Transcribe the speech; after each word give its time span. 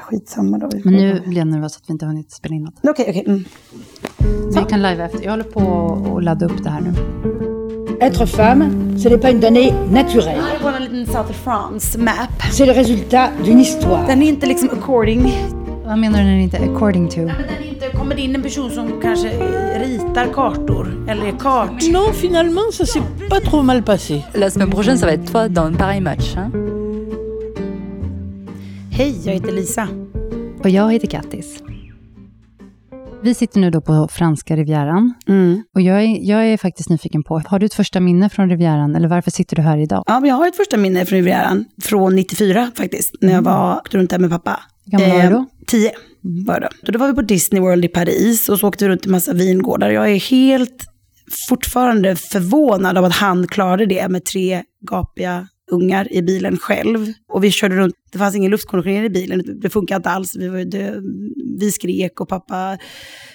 Skitsamma 0.00 0.58
då. 0.58 0.70
Men 0.84 0.94
nu 0.94 1.22
blir 1.26 1.38
jag 1.38 1.46
nervös 1.46 1.76
att 1.76 1.82
vi 1.86 1.92
inte 1.92 2.04
har 2.04 2.12
hunnit 2.12 2.32
spela 2.32 2.54
in 2.54 2.64
något. 2.64 2.74
Okej, 2.82 3.06
okej. 3.08 3.24
Mm. 3.26 3.44
Vi 4.54 4.70
kan 4.70 4.82
live 4.82 5.04
efter. 5.04 5.22
Jag 5.22 5.30
håller 5.30 5.44
på 5.44 6.16
att 6.16 6.24
ladda 6.24 6.46
upp 6.46 6.62
det 6.64 6.70
här 6.70 6.80
nu. 6.80 6.92
Être 8.00 8.26
femme, 8.26 8.98
ce 8.98 9.08
n'est 9.08 9.18
pas 9.18 9.30
une 9.30 9.40
donnée 9.40 9.72
naturelle. 9.90 10.42
Jag 10.62 10.72
är 10.72 10.76
en 10.76 10.82
liten 10.82 11.06
South 11.06 11.30
of 11.30 11.36
France 11.36 11.98
map. 11.98 12.42
C'est 12.52 12.66
le 12.66 12.72
résultat 12.72 13.30
d'une 13.44 13.60
histoire. 13.60 14.06
Den 14.06 14.22
är 14.22 14.28
inte 14.28 14.46
liksom 14.46 14.68
according. 14.72 15.32
Vad 15.84 15.98
menar 15.98 16.18
du 16.18 16.24
när 16.24 16.36
det 16.36 16.42
inte 16.42 16.56
är 16.56 16.74
according 16.74 17.08
to? 17.08 17.20
Men 17.20 17.26
den 17.26 17.64
inte, 17.64 17.88
kommer 17.88 18.14
det 18.14 18.22
in 18.22 18.34
en 18.34 18.42
person 18.42 18.70
som 18.70 19.00
kanske 19.02 19.28
ritar 19.78 20.32
kartor 20.34 21.06
eller 21.08 21.26
är 21.26 21.38
kart. 21.38 21.82
Non, 21.92 22.12
finalement, 22.14 22.74
ça 22.74 22.86
s'est 22.86 23.02
pas 23.30 23.40
trop 23.40 23.64
mal 23.64 23.82
passé. 23.82 24.24
La 24.34 24.50
semaine 24.50 24.70
prochaine, 24.70 24.98
ça 24.98 25.06
va 25.06 25.12
être 25.12 25.32
toi 25.32 25.48
dans 25.48 25.66
un 25.66 25.74
pareil 25.74 26.00
match. 26.00 26.36
Hein 26.36 26.67
Hej, 28.98 29.20
jag 29.24 29.32
heter 29.32 29.52
Lisa. 29.52 29.88
Och 30.64 30.70
jag 30.70 30.92
heter 30.92 31.06
Kattis. 31.06 31.62
Vi 33.22 33.34
sitter 33.34 33.60
nu 33.60 33.70
då 33.70 33.80
på 33.80 34.08
franska 34.08 34.56
rivieran. 34.56 35.14
Mm. 35.28 35.62
Och 35.74 35.80
jag 35.80 36.02
är, 36.04 36.18
jag 36.22 36.46
är 36.46 36.56
faktiskt 36.56 36.88
nyfiken 36.88 37.22
på, 37.22 37.42
har 37.46 37.58
du 37.58 37.66
ett 37.66 37.74
första 37.74 38.00
minne 38.00 38.28
från 38.28 38.50
rivieran? 38.50 38.96
Eller 38.96 39.08
varför 39.08 39.30
sitter 39.30 39.56
du 39.56 39.62
här 39.62 39.78
idag? 39.78 40.04
Ja, 40.06 40.20
men 40.20 40.28
jag 40.28 40.36
har 40.36 40.48
ett 40.48 40.56
första 40.56 40.76
minne 40.76 41.06
från 41.06 41.16
Rivieran 41.16 41.64
från 41.82 42.16
94 42.16 42.70
faktiskt, 42.74 43.14
när 43.20 43.32
jag 43.32 43.42
var 43.42 43.76
åkte 43.76 43.98
runt 43.98 44.10
där 44.10 44.18
med 44.18 44.30
pappa. 44.30 44.60
Hur 44.84 44.92
gammal 44.92 45.16
var 45.16 45.22
du 45.22 45.30
då? 45.30 45.38
Eh, 45.38 45.44
Tio 45.66 45.90
var 46.20 46.54
jag 46.54 46.62
då. 46.62 46.92
Då 46.92 46.98
var 46.98 47.08
vi 47.08 47.14
på 47.14 47.22
Disney 47.22 47.62
World 47.62 47.84
i 47.84 47.88
Paris 47.88 48.48
och 48.48 48.58
så 48.58 48.68
åkte 48.68 48.84
vi 48.84 48.90
runt 48.90 49.06
i 49.06 49.08
massa 49.08 49.32
vingårdar. 49.32 49.90
Jag 49.90 50.10
är 50.10 50.30
helt 50.30 50.84
fortfarande 51.48 52.16
förvånad 52.16 52.98
av 52.98 53.04
att 53.04 53.14
han 53.14 53.46
klarade 53.46 53.86
det 53.86 54.08
med 54.08 54.24
tre 54.24 54.62
gapiga 54.90 55.48
ungar 55.70 56.12
i 56.12 56.22
bilen 56.22 56.58
själv. 56.58 57.12
Och 57.28 57.44
vi 57.44 57.50
körde 57.50 57.76
runt, 57.76 57.94
det 58.12 58.18
fanns 58.18 58.36
ingen 58.36 58.50
luftkonditionering 58.50 59.04
i 59.04 59.10
bilen, 59.10 59.60
det 59.60 59.70
funkade 59.70 59.96
inte 59.96 60.10
alls. 60.10 60.36
Vi, 60.36 60.48
var, 60.48 60.58
det, 60.58 60.94
vi 61.60 61.72
skrek 61.72 62.20
och 62.20 62.28
pappa 62.28 62.78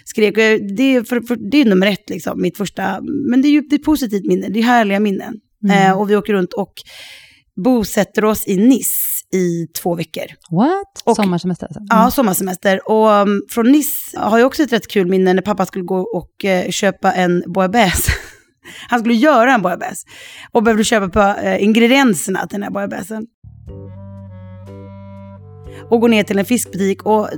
skrek. 0.06 0.36
Det 0.78 0.96
är, 0.96 1.04
för, 1.04 1.22
för, 1.22 1.36
det 1.52 1.62
är 1.62 1.66
nummer 1.66 1.88
ett, 1.88 2.10
liksom, 2.10 2.42
mitt 2.42 2.58
första. 2.58 3.00
Men 3.30 3.42
det 3.42 3.48
är 3.48 3.52
ju 3.52 3.62
det 3.62 3.76
är 3.76 3.80
positivt 3.80 4.26
minne, 4.26 4.48
det 4.50 4.60
är 4.60 4.64
härliga 4.64 5.00
minnen. 5.00 5.34
Mm. 5.64 5.92
Eh, 5.92 6.00
och 6.00 6.10
vi 6.10 6.16
åker 6.16 6.34
runt 6.34 6.54
och 6.54 6.74
bosätter 7.56 8.26
oss 8.26 8.48
i 8.48 8.58
Nice 8.58 9.14
i 9.34 9.68
två 9.82 9.96
veckor. 9.96 10.24
What? 10.52 11.02
Och- 11.04 11.16
Sommarsemester 11.16 11.66
alltså? 11.66 11.82
Ja, 11.90 12.12
sommarsemester. 12.12 12.90
Och 12.90 13.10
um, 13.10 13.42
från 13.50 13.72
Nice 13.72 14.20
har 14.20 14.38
jag 14.38 14.48
också 14.48 14.64
ett 14.64 14.74
rätt 14.74 14.88
kul 14.88 15.08
minne 15.08 15.34
när 15.34 15.42
pappa 15.42 15.66
skulle 15.66 15.86
gå 15.86 16.00
och 16.00 16.46
eh, 16.46 16.70
köpa 16.70 17.12
en 17.12 17.44
bouillabaisse. 17.48 18.12
Han 18.90 19.00
skulle 19.00 19.16
göra 19.16 19.54
en 19.54 19.62
bouillabaisse 19.62 20.08
och 20.52 20.64
behövde 20.64 20.84
köpa 20.84 21.10
på 21.10 21.42
eh, 21.42 21.64
ingredienserna 21.64 22.40
till 22.40 22.56
den 22.56 22.64
här 22.64 22.72
bouillabaisen. 22.72 23.28
Och 25.90 26.02
gå 26.02 26.08
ner 26.08 26.24
till 26.24 26.40
en 26.40 26.46
fiskbutik 26.46 27.04
och 27.04 27.30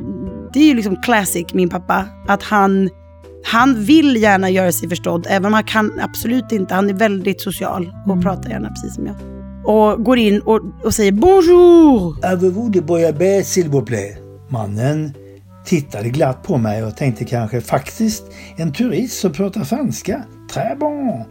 det 0.54 0.60
är 0.60 0.64
ju 0.64 0.74
liksom 0.74 1.02
classic 1.02 1.54
min 1.54 1.70
pappa, 1.70 2.06
att 2.28 2.44
han, 2.44 2.90
han 3.46 3.84
vill 3.84 4.16
gärna 4.16 4.50
göra 4.50 4.72
sig 4.72 4.90
förstådd, 4.90 5.28
även 5.30 5.46
om 5.46 5.54
han 5.54 5.64
kan 5.64 6.00
absolut 6.00 6.52
inte, 6.52 6.74
han 6.74 6.90
är 6.90 6.94
väldigt 6.94 7.42
social 7.42 7.92
och 8.08 8.22
pratar 8.22 8.50
gärna 8.50 8.70
precis 8.70 8.96
som 8.96 9.06
jag. 9.06 9.16
Och 9.66 10.04
går 10.04 10.18
in 10.18 10.40
och, 10.40 10.62
och 10.84 10.94
säger 10.94 11.12
bonjour! 11.12 12.26
Avez-vous 12.26 12.70
de 12.70 12.82
bouillabaisse 12.82 13.54
s'il 13.54 13.70
vous 13.70 13.86
plaît? 13.86 14.18
Mannen 14.50 15.14
tittade 15.66 16.10
glatt 16.10 16.44
på 16.44 16.58
mig 16.58 16.84
och 16.84 16.98
tänkte 16.98 17.26
kanske 17.26 17.62
faktiskt 17.62 18.24
en 18.58 18.74
turist 18.74 19.20
som 19.20 19.34
pratar 19.34 19.64
franska. 19.64 20.24
Très 20.56 20.80
bon! 20.80 21.24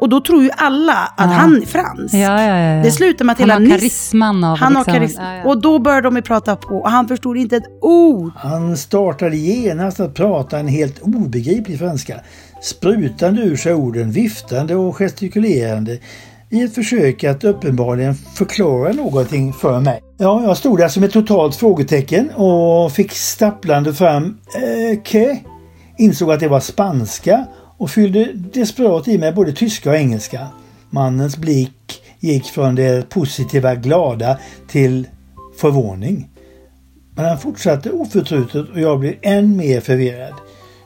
Och 0.00 0.08
då 0.08 0.20
tror 0.20 0.42
ju 0.42 0.50
alla 0.56 0.92
att 0.92 1.12
Ja. 1.16 1.24
han 1.24 1.56
är 1.56 1.66
fransk. 1.66 2.14
Ja, 2.14 2.18
ja, 2.18 2.42
ja, 2.42 2.56
ja. 2.76 2.82
Det 2.82 2.90
slutar 2.90 3.24
med 3.24 3.32
att 3.32 3.38
Han 3.38 3.48
hela 3.50 3.54
har 3.54 3.60
Nice... 3.60 3.74
karisman 3.78 4.44
av 4.44 4.58
Han 4.58 4.76
har 4.76 4.80
liksom- 4.80 4.94
karisma. 4.94 5.22
Ja, 5.36 5.38
ja. 5.44 5.44
Och 5.50 5.60
då 5.62 5.78
började 5.78 6.02
de 6.02 6.16
ju 6.16 6.22
prata 6.22 6.56
på 6.56 6.74
och 6.76 6.90
han 6.90 7.08
förstod 7.08 7.36
inte 7.36 7.56
ett 7.56 7.64
ord. 7.80 8.32
Han 8.36 8.76
startade 8.76 9.36
genast 9.36 10.00
att 10.00 10.14
prata 10.14 10.58
en 10.58 10.68
helt 10.68 10.98
obegriplig 11.02 11.78
franska. 11.78 12.20
Sprutande 12.62 13.42
ur 13.42 13.56
sig 13.56 13.74
orden, 13.74 14.10
viftande 14.10 14.74
och 14.74 14.96
gestikulerande 14.96 15.98
i 16.50 16.62
ett 16.62 16.74
försök 16.74 17.24
att 17.24 17.44
uppenbarligen 17.44 18.14
förklara 18.14 18.92
någonting 18.92 19.52
för 19.52 19.80
mig. 19.80 20.00
Ja, 20.18 20.42
jag 20.42 20.56
stod 20.56 20.78
där 20.78 20.88
som 20.88 21.04
ett 21.04 21.12
totalt 21.12 21.56
frågetecken 21.56 22.30
och 22.30 22.92
fick 22.92 23.12
stapplande 23.12 23.94
fram 23.94 24.24
eh, 24.56 25.02
que? 25.02 25.38
Insåg 25.98 26.32
att 26.32 26.40
det 26.40 26.48
var 26.48 26.60
spanska 26.60 27.44
och 27.78 27.90
fyllde 27.90 28.32
desperat 28.32 29.08
i 29.08 29.18
mig 29.18 29.32
både 29.32 29.52
tyska 29.52 29.90
och 29.90 29.96
engelska. 29.96 30.46
Mannens 30.90 31.36
blick 31.36 32.02
gick 32.20 32.44
från 32.44 32.74
det 32.74 33.08
positiva, 33.08 33.74
glada 33.74 34.38
till 34.68 35.06
förvåning. 35.56 36.28
Men 37.16 37.24
han 37.24 37.38
fortsatte 37.38 37.90
oförtrutet 37.90 38.68
och 38.70 38.80
jag 38.80 39.00
blev 39.00 39.14
än 39.22 39.56
mer 39.56 39.80
förvirrad. 39.80 40.34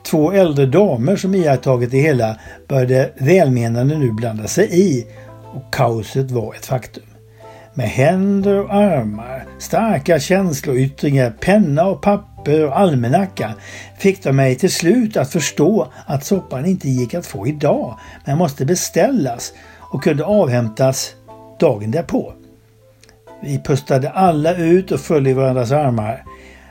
Två 0.05 0.31
äldre 0.31 0.65
damer 0.65 1.15
som 1.15 1.35
iakttagit 1.35 1.91
det 1.91 1.97
hela 1.97 2.39
började 2.67 3.11
välmenande 3.19 3.97
nu 3.97 4.11
blanda 4.11 4.47
sig 4.47 4.69
i 4.71 5.07
och 5.53 5.73
kaoset 5.73 6.31
var 6.31 6.53
ett 6.55 6.65
faktum. 6.65 7.03
Med 7.73 7.89
händer 7.89 8.59
och 8.59 8.73
armar, 8.73 9.45
starka 9.59 10.19
känsloyttringar, 10.19 11.33
penna 11.39 11.85
och 11.85 12.01
papper 12.01 12.28
och 12.47 12.79
almanacka 12.79 13.53
fick 13.97 14.23
de 14.23 14.35
mig 14.35 14.55
till 14.55 14.71
slut 14.71 15.17
att 15.17 15.31
förstå 15.31 15.87
att 16.05 16.25
soppan 16.25 16.65
inte 16.65 16.89
gick 16.89 17.13
att 17.13 17.25
få 17.25 17.47
idag 17.47 17.99
men 18.25 18.37
måste 18.37 18.65
beställas 18.65 19.53
och 19.79 20.03
kunde 20.03 20.25
avhämtas 20.25 21.15
dagen 21.59 21.91
därpå. 21.91 22.33
Vi 23.41 23.59
pustade 23.63 24.09
alla 24.09 24.55
ut 24.55 24.91
och 24.91 24.99
föll 24.99 25.27
i 25.27 25.33
varandras 25.33 25.71
armar. 25.71 26.23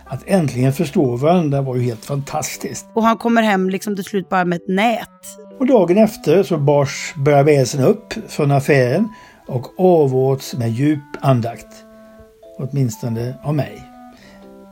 Att 0.05 0.23
äntligen 0.27 0.73
förstå 0.73 1.17
varandra 1.17 1.63
var 1.63 1.77
ju 1.77 1.83
helt 1.83 2.05
fantastiskt. 2.05 2.87
Och 2.95 3.03
han 3.03 3.17
kommer 3.17 3.43
hem 3.43 3.71
liksom 3.71 3.97
till 3.97 4.05
slut 4.05 4.29
bara 4.29 4.45
med 4.45 4.57
ett 4.57 4.69
nät. 4.69 5.09
Och 5.59 5.67
dagen 5.67 5.99
efter 5.99 6.43
så 6.43 6.59
bars 6.59 7.15
bouillabaisen 7.17 7.85
upp 7.85 8.15
från 8.29 8.51
affären 8.51 9.09
och 9.47 9.81
avåts 9.81 10.57
med 10.57 10.71
djup 10.71 11.01
andakt. 11.21 11.85
Åtminstone 12.59 13.35
av 13.43 13.55
mig. 13.55 13.88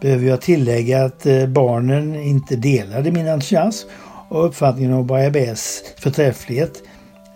Behöver 0.00 0.26
jag 0.26 0.40
tillägga 0.40 1.04
att 1.04 1.26
eh, 1.26 1.46
barnen 1.46 2.14
inte 2.14 2.56
delade 2.56 3.10
min 3.12 3.28
entusiasm 3.28 3.88
och 4.28 4.46
uppfattningen 4.46 4.92
om 4.92 5.06
bouillabaisse 5.06 5.84
förträfflighet 5.98 6.82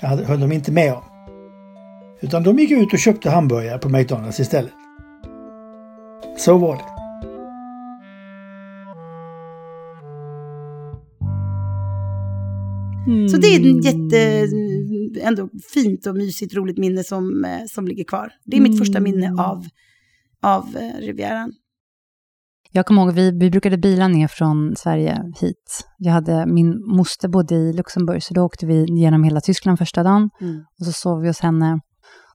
hade- 0.03 0.25
höll 0.25 0.41
de 0.41 0.53
inte 0.53 0.73
med 0.73 0.93
om. 0.95 1.03
Utan 2.21 2.43
de 2.43 2.59
gick 2.59 2.71
ut 2.71 2.93
och 2.93 2.99
köpte 2.99 3.31
hamburgare 3.31 3.79
på 3.79 3.89
McDonalds 3.89 4.41
istället. 4.41 4.73
Så 6.39 6.59
var 6.59 6.77
det. 6.77 6.83
Så 13.31 13.37
det 13.37 13.47
är 13.47 13.79
ett 13.79 13.85
jätte, 13.85 14.47
ändå 15.23 15.49
fint 15.75 16.07
och 16.07 16.17
mysigt, 16.17 16.55
roligt 16.55 16.79
minne 16.79 17.05
som, 17.05 17.45
eh, 17.45 17.67
som 17.69 17.89
ligger 17.89 18.05
kvar. 18.05 18.33
Det 18.45 18.57
är 18.57 18.61
mitt 18.61 18.79
första 18.79 19.01
minne 19.01 19.35
av, 19.39 19.67
av 20.43 20.77
eh, 20.77 21.01
Rivieran. 21.01 21.53
Jag 22.73 22.87
kommer 22.87 23.03
ihåg, 23.03 23.13
vi, 23.13 23.31
vi 23.31 23.51
brukade 23.51 23.79
bila 23.79 24.09
ner 24.09 24.29
från 24.29 24.77
Sverige 24.77 25.23
hit. 25.41 25.85
Jag 25.99 26.13
hade, 26.13 26.47
min 26.47 26.97
moster 26.97 27.29
bodde 27.29 27.55
i 27.55 27.73
Luxemburg, 27.73 28.23
så 28.23 28.35
då 28.35 28.43
åkte 28.43 28.67
vi 28.67 28.85
genom 29.01 29.25
hela 29.25 29.41
Tyskland 29.41 29.79
första 29.79 30.03
dagen. 30.03 30.31
Mm. 30.41 30.57
Och 30.81 30.87
så 30.87 30.93
sov 30.93 31.21
vi 31.21 31.29
hos 31.29 31.41
henne. 31.41 31.81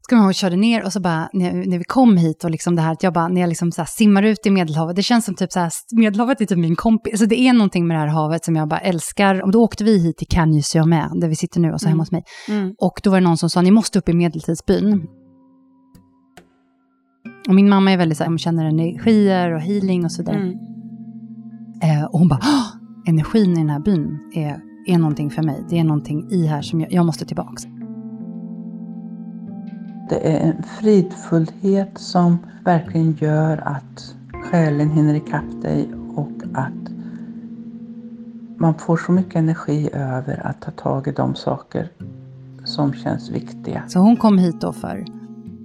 Så 0.02 0.10
kommer 0.10 0.22
jag 0.22 0.26
ihåg, 0.26 0.30
vi 0.30 0.34
körde 0.34 0.56
ner 0.56 0.84
och 0.86 0.94
så 0.94 1.00
bara, 1.00 1.30
när, 1.34 1.54
när 1.54 1.78
vi 1.78 1.84
kom 1.84 2.18
hit 2.18 2.44
och 2.44 2.52
liksom 2.52 2.76
det 2.76 2.82
här, 2.82 2.92
att 2.92 3.04
jag 3.04 3.14
bara, 3.14 3.28
när 3.28 3.42
jag 3.42 3.48
liksom 3.48 3.72
så 3.72 3.82
här 3.82 3.88
simmar 3.88 4.24
ut 4.24 4.46
i 4.46 4.50
Medelhavet, 4.50 4.96
det 4.96 5.04
känns 5.04 5.26
som 5.26 5.36
typ 5.36 5.52
så 5.52 5.60
här, 5.60 5.72
Medelhavet 5.92 6.42
är 6.42 6.46
typ 6.46 6.58
min 6.58 6.76
kompis. 6.76 7.14
Alltså 7.14 7.26
det 7.26 7.40
är 7.40 7.54
någonting 7.54 7.88
med 7.88 7.98
det 7.98 8.00
här 8.00 8.08
havet 8.08 8.46
som 8.46 8.56
jag 8.56 8.68
bara 8.68 8.80
älskar. 8.80 9.42
Och 9.42 9.52
då 9.52 9.64
åkte 9.64 9.84
vi 9.84 9.98
hit 10.04 10.18
till 10.18 10.28
Cannes 10.28 10.76
med, 10.76 11.12
där 11.22 11.28
vi 11.28 11.36
sitter 11.36 11.60
nu, 11.60 11.74
och 11.74 11.82
så 11.82 11.88
hemma 11.88 12.04
hos 12.04 12.12
mig. 12.12 12.24
Mm. 12.50 12.74
Och 12.78 13.00
då 13.04 13.10
var 13.10 13.18
det 13.18 13.24
någon 13.24 13.38
som 13.38 13.50
sa, 13.50 13.62
ni 13.62 13.72
måste 13.72 14.00
upp 14.00 14.10
i 14.10 14.14
medeltidsbyn. 14.14 15.08
Och 17.48 17.56
min 17.56 17.70
mamma 17.70 17.92
är 17.92 17.98
väldigt 17.98 18.18
så 18.18 18.24
här, 18.24 18.30
hon 18.30 18.38
känner 18.38 18.66
energier 18.66 19.52
och 19.52 19.62
healing 19.62 20.06
och 20.06 20.12
så 20.12 20.22
vidare. 20.22 20.38
Mm. 20.38 20.58
Eh, 21.82 22.04
och 22.06 22.20
hon 22.20 22.28
bara, 22.28 22.40
"Åh, 22.44 22.68
energin 23.06 23.52
i 23.52 23.56
den 23.56 23.70
här 23.70 23.80
byn 23.80 24.20
är, 24.34 24.62
är 24.88 24.98
någonting 24.98 25.30
för 25.30 25.44
mig. 25.44 25.64
Det 25.70 25.80
är 25.80 25.84
någonting 25.84 26.32
i 26.32 26.46
här 26.46 26.62
som 26.62 26.82
jag, 26.82 26.92
jag 26.92 27.06
måste 27.06 27.26
tillbaka. 27.26 27.62
Det 30.10 30.32
är 30.32 30.50
en 30.50 30.64
fridfullhet 30.64 31.98
som 31.98 32.38
verkligen 32.64 33.12
gör 33.12 33.58
att 33.58 34.16
själen 34.44 34.90
hinner 34.90 35.16
ikapp 35.16 35.62
dig 35.62 35.90
och 36.16 36.32
att 36.54 36.92
man 38.58 38.74
får 38.74 38.98
så 38.98 39.12
mycket 39.12 39.36
energi 39.36 39.90
över 39.94 40.48
att 40.48 40.62
ta 40.62 40.72
tag 40.72 41.08
i 41.08 41.12
de 41.12 41.36
saker 41.36 41.92
som 42.66 42.94
känns 42.94 43.30
viktiga. 43.30 43.84
Så 43.88 44.00
hon 44.00 44.18
kom 44.18 44.38
hit 44.38 44.62
då 44.62 44.74
för 44.74 45.06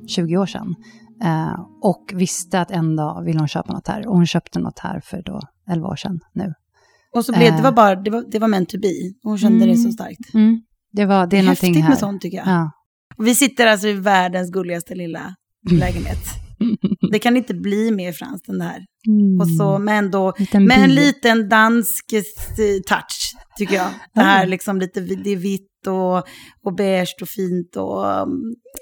20 0.06 0.36
år 0.36 0.46
sedan. 0.46 0.74
Eh, 1.24 1.60
och 1.82 2.12
visste 2.14 2.60
att 2.60 2.70
en 2.70 2.96
dag 2.96 3.22
vill 3.24 3.38
hon 3.38 3.48
köpa 3.48 3.72
något 3.72 3.88
här. 3.88 4.06
Och 4.08 4.14
hon 4.16 4.26
köpte 4.26 4.58
något 4.58 4.78
här 4.78 5.00
för 5.04 5.22
då 5.22 5.40
11 5.70 5.88
år 5.88 5.96
sedan 5.96 6.20
nu. 6.32 6.54
Och 7.14 7.24
så 7.24 7.32
blev 7.32 7.52
det 7.52 7.58
Eh. 7.58 7.62
var 7.62 7.72
bara, 7.72 7.94
det 7.96 8.10
var, 8.10 8.24
det 8.30 8.38
var 8.38 8.48
meant 8.48 8.68
to 8.68 8.78
be. 8.80 8.88
Hon 9.22 9.38
kände 9.38 9.66
det 9.66 9.74
så 9.74 9.80
Mm. 9.80 9.92
starkt. 9.92 10.34
Mm. 10.34 10.60
Det, 10.92 11.06
var, 11.06 11.20
det 11.20 11.26
Det 11.30 11.36
är 11.36 11.38
är 11.38 11.42
någonting 11.44 11.68
häftigt 11.68 11.82
här. 11.82 11.88
med 11.90 11.98
sånt 11.98 12.22
tycker 12.22 12.36
jag. 12.38 12.46
Ja. 12.48 12.70
Och 13.16 13.26
vi 13.26 13.34
sitter 13.34 13.66
alltså 13.66 13.88
i 13.88 13.92
världens 13.92 14.50
gulligaste 14.50 14.94
lilla 14.94 15.34
lägenhet. 15.70 16.18
Det 17.12 17.18
kan 17.18 17.36
inte 17.36 17.54
bli 17.54 17.90
mer 17.90 18.12
franskt 18.12 18.48
än 18.48 18.58
det 18.58 18.64
här. 18.64 18.84
Mm. 19.08 19.40
Och 19.40 19.48
så, 19.48 19.78
men 19.78 20.04
ändå, 20.04 20.32
Liten 20.38 20.64
med 20.64 20.78
en 20.78 20.94
liten 20.94 21.48
dansk 21.48 22.12
eh, 22.12 22.22
touch, 22.88 23.34
tycker 23.58 23.74
jag. 23.74 23.88
Det 24.14 24.20
här 24.20 24.46
liksom 24.46 24.78
lite, 24.78 25.00
det 25.00 25.30
är 25.30 25.36
vitt 25.36 25.86
och, 25.86 26.16
och 26.64 26.74
beige 26.76 27.16
och 27.22 27.28
fint 27.28 27.76
och, 27.76 28.04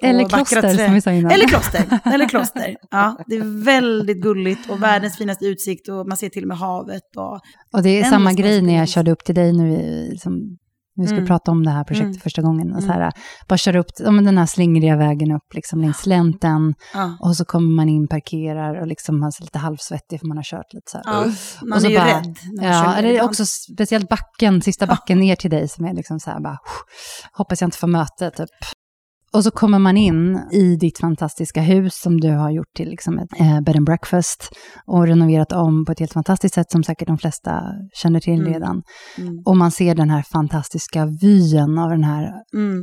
Eller 0.02 0.24
och 0.24 0.30
vackra 0.30 0.60
kloster, 0.60 0.84
som 0.84 0.94
vi 0.94 1.00
sa 1.00 1.10
innan. 1.10 1.32
Eller 1.32 1.46
kloster, 1.46 2.00
eller 2.04 2.28
kloster. 2.28 2.76
Ja, 2.90 3.24
det 3.26 3.36
är 3.36 3.64
väldigt 3.64 4.22
gulligt 4.22 4.70
och 4.70 4.82
världens 4.82 5.16
finaste 5.16 5.46
utsikt 5.46 5.88
och 5.88 6.08
man 6.08 6.16
ser 6.16 6.28
till 6.28 6.42
och 6.42 6.48
med 6.48 6.58
havet. 6.58 7.16
Och, 7.16 7.40
Och 7.72 7.82
det 7.82 8.00
är 8.00 8.04
samma 8.04 8.32
grej 8.32 8.62
när 8.62 8.76
jag 8.76 8.88
körde 8.88 9.10
upp 9.10 9.24
till 9.24 9.34
dig 9.34 9.52
nu, 9.52 10.08
liksom, 10.10 10.58
vi 11.02 11.06
skulle 11.06 11.18
Mm. 11.20 11.26
prata 11.28 11.50
om 11.50 11.64
det 11.64 11.70
här 11.70 11.84
projektet 11.84 12.06
Mm. 12.08 12.20
första 12.20 12.42
gången. 12.42 12.74
Och 12.74 12.82
så 12.82 12.88
här, 12.92 13.12
bara 13.48 13.56
köra 13.56 13.78
upp 13.78 13.86
ja, 13.98 14.10
men 14.10 14.24
den 14.24 14.38
här 14.38 14.46
slingriga 14.46 14.96
vägen 14.96 15.32
upp 15.32 15.54
liksom, 15.54 15.80
längs 15.80 15.96
slänten. 15.98 16.74
ja. 16.94 17.16
Och 17.20 17.36
så 17.36 17.44
kommer 17.44 17.70
man 17.70 17.88
in, 17.88 18.08
parkerar 18.08 18.80
och 18.80 18.86
liksom 18.86 19.22
är 19.22 19.42
lite 19.42 19.58
halvsvettig 19.58 20.20
för 20.20 20.26
man 20.26 20.36
har 20.36 20.44
kört 20.44 20.72
lite 20.72 20.90
så 20.90 20.96
här. 20.98 21.04
Ja, 21.06 21.20
Och 21.62 21.68
man 21.68 21.80
så 21.80 21.86
är 21.86 21.90
ju 21.90 21.96
bara- 21.98 22.06
rädd. 22.06 22.36
man 22.56 22.66
Ja, 22.66 22.94
eller 22.96 23.08
ibland. 23.08 23.30
också 23.30 23.46
speciellt 23.46 24.08
backen, 24.08 24.62
sista 24.62 24.86
backen 24.86 25.18
ner 25.20 25.36
till 25.36 25.50
dig 25.50 25.68
som 25.68 25.84
är 25.84 25.94
liksom 25.94 26.20
så 26.20 26.30
här 26.30 26.40
bara, 26.40 26.58
hoppas 27.32 27.60
jag 27.60 27.66
inte 27.68 27.78
får 27.78 27.86
möte 27.88 28.30
typ. 28.30 28.48
Och 29.38 29.44
så 29.44 29.50
kommer 29.50 29.78
man 29.78 29.96
in 29.96 30.40
i 30.52 30.76
ditt 30.76 30.98
fantastiska 30.98 31.60
hus 31.60 31.94
som 32.00 32.20
du 32.20 32.30
har 32.30 32.50
gjort 32.50 32.74
till 32.76 32.88
liksom 32.88 33.18
ett 33.18 33.40
eh, 33.40 33.60
bed 33.60 33.76
and 33.76 33.86
breakfast 33.86 34.50
och 34.86 35.06
renoverat 35.06 35.52
om 35.52 35.84
på 35.84 35.92
ett 35.92 36.00
helt 36.00 36.12
fantastiskt 36.12 36.54
sätt 36.54 36.70
som 36.70 36.84
säkert 36.84 37.08
de 37.08 37.18
flesta 37.18 37.62
känner 38.02 38.20
till 38.20 38.40
Mm. 38.40 38.52
redan. 38.52 38.82
Mm. 39.18 39.42
Och 39.46 39.56
man 39.56 39.70
ser 39.70 39.94
den 39.94 40.10
här 40.10 40.22
fantastiska 40.22 41.06
vyn 41.06 41.78
av 41.78 41.90
den 41.90 42.04
här 42.04 42.32
Mm. 42.54 42.82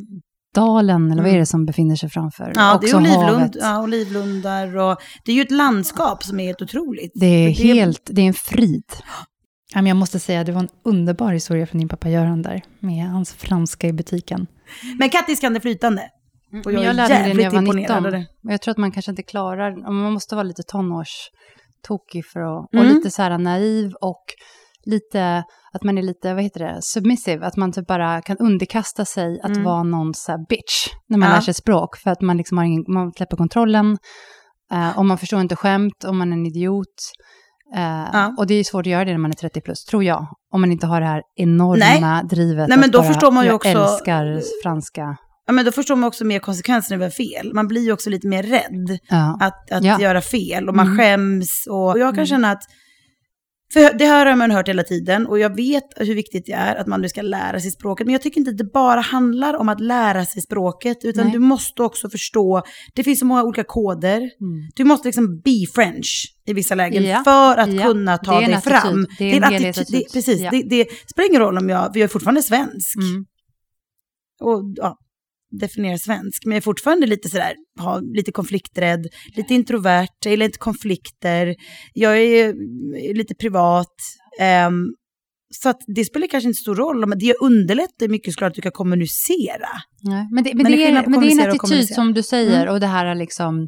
dalen, 0.56 1.12
eller 1.12 1.22
vad 1.22 1.30
är 1.30 1.34
Mm. 1.34 1.40
det 1.40 1.46
som 1.46 1.66
befinner 1.66 1.96
sig 1.96 2.10
framför? 2.10 2.52
Ja, 2.56 2.78
det 2.81 2.88
är 2.88 2.96
Också 2.96 2.98
olivlund, 2.98 3.40
havet. 3.40 3.56
ja, 3.62 3.84
olivlundar 3.84 4.78
och 4.78 4.98
det 5.25 5.31
är 5.31 5.36
ju 5.36 5.42
ett 5.42 5.51
landskap 5.51 6.24
som 6.24 6.40
är 6.40 6.44
helt 6.46 6.62
otroligt. 6.62 7.12
Det 7.16 7.25
är 7.25 7.50
helt, 7.50 8.01
det 8.12 8.22
är 8.22 8.25
en 8.28 8.34
frid. 8.34 8.84
Ja, 9.74 9.81
men 9.81 9.86
jag 9.86 9.98
måste 9.98 10.19
säga, 10.19 10.44
det 10.44 10.51
var 10.51 10.60
en 10.62 10.69
underbar 10.86 11.31
historia 11.34 11.66
från 11.68 11.80
din 11.80 11.90
pappa 11.90 12.10
Göran 12.10 12.42
där, 12.42 12.62
med 12.80 13.10
hans 13.10 13.34
franska 13.34 13.88
i 13.88 13.94
butiken. 13.94 14.48
Men 15.00 15.10
Kattis 15.10 15.40
kan 15.40 15.54
det 15.54 15.60
flytande. 15.60 16.01
Och 16.66 16.74
jag, 16.74 16.80
Men 16.80 16.90
är 16.90 16.94
lärde 16.94 17.13
mig 17.13 17.28
det 17.30 17.34
när 17.36 17.44
jag 17.44 17.52
var 17.52 17.60
imponerad 17.60 17.81
19. 18.04 18.06
av 18.06 18.12
det. 18.12 18.25
Och 18.48 18.54
jag 18.54 18.62
tror 18.62 18.72
att 18.72 18.78
man 18.78 18.92
kanske 18.92 19.12
inte 19.12 19.24
klarar, 19.24 19.92
man 19.92 20.13
måste 20.13 20.36
vara 20.36 20.44
lite 20.44 20.63
tonårstokig 20.63 22.25
för 22.34 22.40
att, 22.40 22.74
Mm. 22.74 22.88
och 22.88 22.94
lite 22.94 23.12
så 23.12 23.22
här 23.22 23.38
naiv 23.38 23.94
och 24.02 24.24
lite, 24.86 25.44
att 25.74 25.84
man 25.84 25.98
är 25.98 26.02
lite, 26.02 26.34
vad 26.34 26.44
heter 26.44 26.60
det, 26.60 26.78
submissive, 26.81 27.46
att 27.46 27.57
man 27.57 27.72
typ 27.72 27.88
bara 27.88 28.22
kan 28.22 28.38
underkasta 28.38 29.06
sig 29.06 29.40
att 29.44 29.50
Mm. 29.50 29.63
vara 29.63 29.84
någon 29.84 30.13
så 30.13 30.46
bitch 30.50 30.88
när 31.07 31.18
man 31.18 31.30
Ja. 31.30 31.36
lär 31.36 31.42
sig 31.42 31.54
språk, 31.54 31.98
för 31.98 32.12
att 32.12 32.22
man 32.22 32.38
liksom 32.38 32.58
har 32.58 32.66
ingen, 32.66 32.84
man 32.88 33.12
släpper 33.12 33.38
kontrollen, 33.38 33.98
eh, 34.72 34.98
och 34.98 35.06
man 35.06 35.18
förstår 35.18 35.42
inte 35.42 35.56
skämt, 35.56 36.04
och 36.04 36.16
man 36.16 36.30
är 36.34 36.38
en 36.38 36.46
idiot. 36.46 36.96
Eh, 37.75 38.06
Ja. 38.13 38.36
Och 38.38 38.48
det 38.48 38.54
är 38.56 38.63
svårt 38.63 38.81
att 38.86 38.92
göra 38.92 39.06
det 39.06 39.12
när 39.12 39.18
man 39.18 39.31
är 39.31 39.36
30 39.36 39.62
plus, 39.62 39.86
tror 39.86 40.04
jag. 40.04 40.28
Om 40.51 40.62
man 40.62 40.72
inte 40.72 40.88
har 40.88 41.01
det 41.01 41.08
här 41.08 41.22
enorma 41.36 42.24
drivet 42.24 42.69
Nej, 42.69 42.78
men 42.78 42.92
då 42.92 43.00
bara, 43.00 43.08
förstår 43.08 43.31
man 43.31 43.44
ju 43.44 43.48
jag 43.50 43.56
också- 43.56 43.69
älskar 43.69 44.42
franska. 44.63 45.18
Ja, 45.47 45.53
men 45.53 45.65
då 45.65 45.71
förstår 45.71 45.95
man 45.95 46.07
också 46.07 46.25
mer 46.25 46.39
konsekvenserna 46.39 46.95
över 46.95 47.09
fel. 47.09 47.53
Man 47.53 47.68
blir 47.68 47.81
ju 47.81 47.92
också 47.92 48.09
lite 48.09 48.27
mer 48.27 48.44
rädd 48.44 49.00
Ja. 49.09 49.38
att, 49.42 49.71
att 49.71 49.83
Ja. 49.83 50.01
göra 50.01 50.21
fel 50.21 50.69
och 50.69 50.75
man 50.75 50.86
Mm. 50.88 50.97
skäms. 50.97 51.63
Och, 51.69 51.92
och 51.92 52.00
jag 52.00 52.09
kan 52.09 52.15
Mm. 52.15 52.25
känna 52.25 52.51
att, 52.51 52.63
för 53.74 53.97
det 53.97 54.06
här 54.06 54.25
har 54.25 54.36
man 54.36 54.51
hört 54.51 54.69
hela 54.69 54.83
tiden 54.83 55.27
och 55.27 55.39
jag 55.39 55.56
vet 55.56 55.83
hur 55.95 56.15
viktigt 56.15 56.45
det 56.45 56.51
är 56.51 56.75
att 56.75 56.88
man 56.88 57.01
nu 57.01 57.09
ska 57.09 57.21
lära 57.21 57.59
sig 57.59 57.71
språket. 57.71 58.06
Men 58.07 58.13
jag 58.13 58.21
tycker 58.21 58.38
inte 58.39 58.51
att 58.51 58.57
det 58.57 58.71
bara 58.74 59.01
handlar 59.01 59.53
om 59.53 59.69
att 59.69 59.80
lära 59.80 60.25
sig 60.25 60.42
språket, 60.42 60.97
utan 61.03 61.24
Nej. 61.24 61.33
du 61.33 61.39
måste 61.39 61.83
också 61.83 62.09
förstå, 62.09 62.62
det 62.95 63.03
finns 63.03 63.19
så 63.19 63.25
många 63.25 63.44
olika 63.44 63.63
koder. 63.63 64.18
Mm. 64.18 64.31
Du 64.75 64.83
måste 64.83 65.07
liksom 65.07 65.41
be 65.41 65.65
French 65.75 66.36
i 66.48 66.53
vissa 66.53 66.75
lägen 66.75 67.03
Ja. 67.03 67.21
för 67.24 67.57
att 67.57 67.74
Ja. 67.74 67.83
kunna 67.83 68.18
ta 68.18 68.31
Det 68.31 68.38
är 68.38 68.41
en 68.41 68.50
dig 68.50 68.56
attityd. 68.57 68.81
fram. 68.81 69.07
Det 69.18 69.31
är 69.31 69.38
en 69.38 69.44
attityd. 69.44 69.88
Det, 69.89 70.13
precis, 70.13 70.41
Ja. 70.41 70.50
det, 70.51 70.63
det 70.69 70.88
spelar 71.09 71.30
ingen 71.30 71.41
roll 71.41 71.57
om 71.57 71.69
jag, 71.69 71.94
för 71.94 72.00
jag 72.00 72.03
är 72.03 72.07
fortfarande 72.07 72.44
svensk. 72.44 72.95
Mm. 72.98 73.25
Och 74.41 74.62
ja, 74.75 74.98
definiera 75.51 75.97
svensk. 75.97 76.45
Men 76.45 76.51
jag 76.51 76.57
är 76.57 76.62
fortfarande 76.62 77.07
lite 77.07 77.30
sådär, 77.30 77.53
ha, 77.80 78.00
lite 78.00 78.31
konflikträdd, 78.31 79.07
lite 79.36 79.53
introvert, 79.53 80.07
jag 80.24 80.31
gillar 80.31 80.45
inte 80.45 80.57
konflikter, 80.59 81.56
jag 81.94 82.18
är 82.21 82.53
lite 83.15 83.36
privat. 83.36 83.94
ehm, 84.39 84.86
så 85.50 85.69
att 85.69 85.77
det 85.95 86.06
spelar 86.06 86.27
kanske 86.27 86.47
inte 86.47 86.62
stor 86.62 86.75
roll, 86.75 87.06
men 87.09 87.19
det 87.19 87.33
underlättar 87.42 88.07
mycket 88.07 88.33
såklart 88.33 88.50
att 88.50 88.56
du 88.56 88.62
kan 88.62 88.71
kommunicera. 88.71 89.69
Nej, 90.03 90.27
men 90.31 90.44
det, 90.44 90.53
men 90.53 90.63
Men 90.63 90.71
det, 90.71 90.77
det 90.77 90.83
är 90.83 91.03
på 91.03 91.09
men 91.09 91.19
det 91.19 91.27
är 91.27 91.31
en 91.45 91.50
attityd 91.51 91.88
som 91.88 92.13
du 92.13 92.24
säger, 92.24 92.62
Mm. 92.62 92.74
och 92.74 92.80
det 92.80 92.88
här 92.88 93.06
är 93.06 93.15
liksom... 93.15 93.68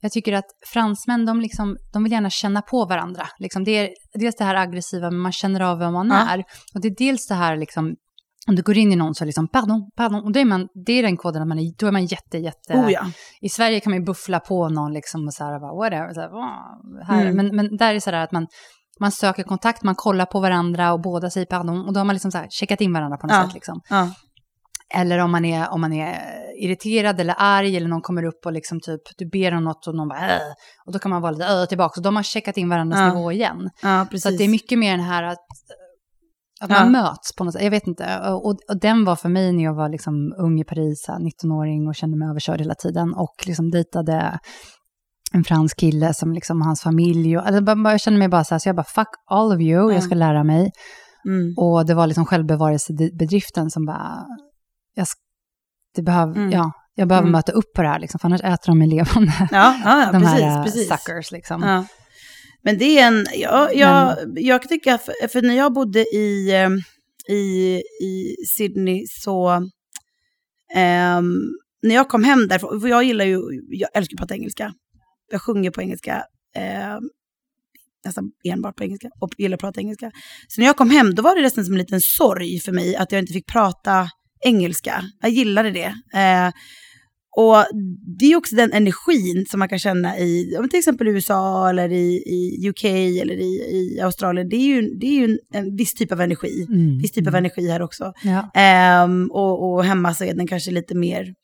Jag 0.00 0.12
tycker 0.12 0.32
att 0.32 0.44
fransmän, 0.72 1.26
de, 1.26 1.40
liksom, 1.40 1.76
de 1.92 2.02
vill 2.02 2.12
gärna 2.12 2.30
känna 2.30 2.62
på 2.62 2.84
varandra. 2.84 3.28
Liksom, 3.38 3.64
det 3.64 3.70
är 3.78 3.88
dels 4.14 4.36
det 4.36 4.44
här 4.44 4.54
aggressiva, 4.54 5.10
men 5.10 5.20
man 5.20 5.32
känner 5.32 5.60
av 5.60 5.78
vem 5.78 5.92
man 5.92 6.08
Ja. 6.08 6.28
är. 6.28 6.38
Och 6.74 6.80
det 6.80 6.88
är 6.88 6.94
dels 6.98 7.26
det 7.26 7.34
här, 7.34 7.56
liksom, 7.56 7.94
om 8.46 8.56
du 8.56 8.62
går 8.62 8.76
in 8.78 8.92
i 8.92 8.96
någon 8.96 9.14
så 9.14 9.24
liksom, 9.24 9.48
pardon, 9.48 9.90
pardon. 9.96 10.24
Och 10.24 10.32
då 10.32 10.40
är, 10.40 10.44
man, 10.44 10.68
det 10.86 10.92
är 10.92 11.02
den 11.02 11.16
koden 11.16 11.42
att 11.42 11.48
man 11.48 11.58
är, 11.58 11.72
då 11.78 11.86
är 11.86 11.92
man 11.92 12.04
jätte, 12.06 12.38
jätte... 12.38 12.74
Oh 12.74 12.92
ja. 12.92 13.00
I 13.40 13.48
Sverige 13.48 13.80
kan 13.80 13.90
man 13.90 13.98
ju 14.00 14.04
buffla 14.04 14.40
på 14.40 14.68
någon 14.68 14.92
liksom 14.92 15.26
och 15.26 15.34
så 15.34 15.44
här, 15.44 15.60
bara, 15.60 15.74
whatever. 15.74 16.14
Så 16.14 16.20
här, 16.20 16.30
här. 17.04 17.22
Mm. 17.26 17.36
Men, 17.36 17.56
men 17.56 17.76
där 17.76 17.90
är 17.90 17.94
det 17.94 18.00
så 18.00 18.10
där 18.10 18.24
att 18.24 18.32
man, 18.32 18.46
man 19.00 19.12
söker 19.12 19.42
kontakt, 19.42 19.82
man 19.82 19.94
kollar 19.94 20.26
på 20.26 20.40
varandra 20.40 20.92
och 20.92 21.00
båda 21.00 21.30
säger 21.30 21.46
pardon. 21.46 21.86
Och 21.86 21.92
då 21.92 22.00
har 22.00 22.04
man 22.04 22.14
liksom 22.14 22.30
så 22.30 22.38
här, 22.38 22.46
checkat 22.50 22.80
in 22.80 22.92
varandra 22.92 23.16
på 23.16 23.26
något 23.26 23.36
Ja. 23.36 23.44
sätt. 23.44 23.54
Liksom. 23.54 23.80
ja. 23.88 24.10
Eller 24.94 25.18
om 25.18 25.30
man, 25.30 25.44
är, 25.44 25.70
om 25.70 25.80
man 25.80 25.92
är 25.92 26.18
irriterad 26.60 27.20
eller 27.20 27.34
arg 27.38 27.76
eller 27.76 27.88
någon 27.88 28.00
kommer 28.02 28.24
upp 28.24 28.46
och 28.46 28.52
liksom 28.52 28.80
typ, 28.80 29.00
du 29.18 29.26
ber 29.30 29.54
om 29.54 29.64
något 29.64 29.86
och 29.86 29.94
någon 29.94 30.08
bara 30.08 30.28
äh, 30.36 30.40
och 30.86 30.92
då 30.92 30.98
kan 30.98 31.10
man 31.10 31.22
vara 31.22 31.32
lite 31.32 31.44
äh, 31.46 31.64
tillbaka. 31.64 31.94
Så 31.94 32.00
då 32.00 32.06
har 32.06 32.12
man 32.12 32.22
checkat 32.22 32.56
in 32.56 32.68
varandras 32.68 33.00
Ja. 33.00 33.08
nivå 33.14 33.32
igen. 33.32 33.70
ja. 33.82 34.06
Så 34.18 34.30
det 34.30 34.44
är 34.44 34.48
mycket 34.48 34.78
mer 34.78 34.90
den 34.96 35.06
här 35.06 35.22
att, 35.22 35.38
att 36.60 36.70
Ja. 36.70 36.80
man 36.80 36.92
möts 36.92 37.34
på 37.36 37.44
något 37.44 37.52
sätt. 37.52 37.62
Jag 37.62 37.70
vet 37.70 37.86
inte. 37.86 38.18
Och, 38.20 38.46
och, 38.46 38.56
och 38.68 38.80
den 38.80 39.04
var 39.04 39.16
för 39.16 39.28
mig 39.28 39.52
när 39.52 39.64
jag 39.64 39.74
var 39.74 39.88
liksom 39.88 40.34
ung 40.38 40.60
i 40.60 40.64
Paris, 40.64 41.02
så 41.04 41.12
här, 41.12 41.18
19-åring 41.18 41.88
och 41.88 41.94
kände 41.94 42.16
mig 42.18 42.28
överkörd 42.28 42.60
hela 42.60 42.74
tiden. 42.74 43.14
Och 43.14 43.34
liksom 43.46 43.70
dejtade 43.70 44.38
en 45.32 45.44
fransk 45.44 45.76
kille 45.78 46.14
som 46.14 46.32
liksom 46.32 46.62
hans 46.62 46.82
familj. 46.82 47.38
Och, 47.38 47.46
alltså, 47.46 47.74
jag 47.90 48.00
kände 48.00 48.18
mig 48.18 48.28
bara 48.28 48.44
så 48.44 48.54
här, 48.54 48.58
så 48.58 48.68
jag 48.68 48.76
bara 48.76 48.84
fuck 48.84 49.08
all 49.30 49.52
of 49.52 49.60
you, 49.60 49.88
Ja. 49.88 49.92
jag 49.94 50.02
ska 50.02 50.14
lära 50.14 50.44
mig. 50.44 50.70
Mm. 51.28 51.54
Och 51.56 51.86
det 51.86 51.94
var 51.94 52.06
liksom 52.06 52.26
självbevarelsebedriften 52.26 53.70
som 53.70 53.84
bara, 53.86 54.26
jag, 54.94 55.06
det 55.96 56.02
behöv, 56.02 56.36
Mm. 56.36 56.50
ja, 56.50 56.72
jag 56.94 57.08
behöver 57.08 57.22
Mm. 57.28 57.32
möta 57.32 57.52
upp 57.52 57.72
på 57.76 57.82
det 57.82 57.88
här, 57.88 57.98
liksom, 57.98 58.18
för 58.18 58.28
annars 58.28 58.40
äter 58.40 58.66
de 58.66 58.78
mig 58.78 58.88
levande. 58.88 59.32
Ja, 59.50 59.76
ja, 59.84 60.00
ja 60.04 60.12
de 60.12 60.20
precis. 60.20 60.40
här 60.42 60.58
äh, 60.58 60.64
precis. 60.64 60.88
suckers 60.88 61.32
liksom. 61.32 61.62
Men 62.68 62.78
det 62.78 62.98
är 62.98 63.06
en, 63.06 63.26
ja, 63.34 63.72
jag, 63.72 64.16
jag 64.36 64.68
tycker, 64.68 64.98
för, 64.98 65.28
för 65.28 65.42
när 65.42 65.54
jag 65.54 65.72
bodde 65.72 66.00
i, 66.00 66.50
eh, 66.54 67.34
i, 67.36 67.82
i 68.02 68.36
Sydney 68.56 69.04
så, 69.08 69.48
ehm, 70.74 71.34
när 71.82 71.94
jag 71.94 72.08
kom 72.08 72.24
hem 72.24 72.48
därifrån, 72.48 72.80
för 72.80 72.88
jag 72.88 73.04
gillar 73.04 73.24
ju, 73.24 73.40
jag 73.68 73.90
älskar 73.94 74.14
att 74.14 74.18
prata 74.18 74.34
engelska. 74.34 74.72
Jag 75.30 75.42
sjunger 75.42 75.70
på 75.70 75.82
engelska, 75.82 76.24
ehm, 76.56 77.02
nästan 78.04 78.30
enbart 78.44 78.76
på 78.76 78.84
engelska, 78.84 79.10
och 79.20 79.30
gillar 79.38 79.54
att 79.54 79.60
prata 79.60 79.80
engelska. 79.80 80.10
Så 80.48 80.60
när 80.60 80.66
jag 80.66 80.76
kom 80.76 80.90
hem, 80.90 81.14
då 81.14 81.22
var 81.22 81.36
det 81.36 81.42
nästan 81.42 81.64
som 81.64 81.74
en 81.74 81.78
liten 81.78 82.00
sorg 82.00 82.60
för 82.60 82.72
mig 82.72 82.96
att 82.96 83.12
jag 83.12 83.18
inte 83.18 83.32
fick 83.32 83.46
prata 83.46 84.08
engelska. 84.44 85.04
Jag 85.20 85.30
gillade 85.30 85.70
det. 85.70 85.94
Eh, 86.14 86.52
och 87.38 87.64
det 88.18 88.32
är 88.32 88.36
också 88.36 88.56
den 88.56 88.72
energin 88.72 89.46
som 89.48 89.58
man 89.58 89.68
kan 89.68 89.78
känna 89.78 90.18
i 90.18 90.56
till 90.70 90.78
exempel 90.78 91.08
USA 91.08 91.68
eller 91.70 91.92
i, 91.92 92.22
i 92.26 92.68
UK 92.68 92.84
eller 92.84 93.34
i, 93.34 93.54
i 93.72 94.00
Australien. 94.00 94.48
Det 94.48 94.56
är 94.56 94.66
ju, 94.66 94.94
det 94.94 95.06
är 95.06 95.12
ju 95.12 95.24
en, 95.24 95.38
en 95.52 95.76
viss 95.76 95.94
typ 95.94 96.12
av 96.12 96.20
energi. 96.20 96.66
Mm. 96.68 96.98
Viss 96.98 97.12
typ 97.12 97.28
av 97.28 97.34
energi 97.34 97.70
här 97.70 97.82
också. 97.82 98.12
Ja. 98.22 98.50
Ehm, 98.54 99.30
och, 99.30 99.72
och 99.72 99.84
hemma 99.84 100.14
så 100.14 100.24
är 100.24 100.34
den 100.34 100.46
kanske 100.46 100.70
lite 100.70 100.94
mer... 100.94 101.34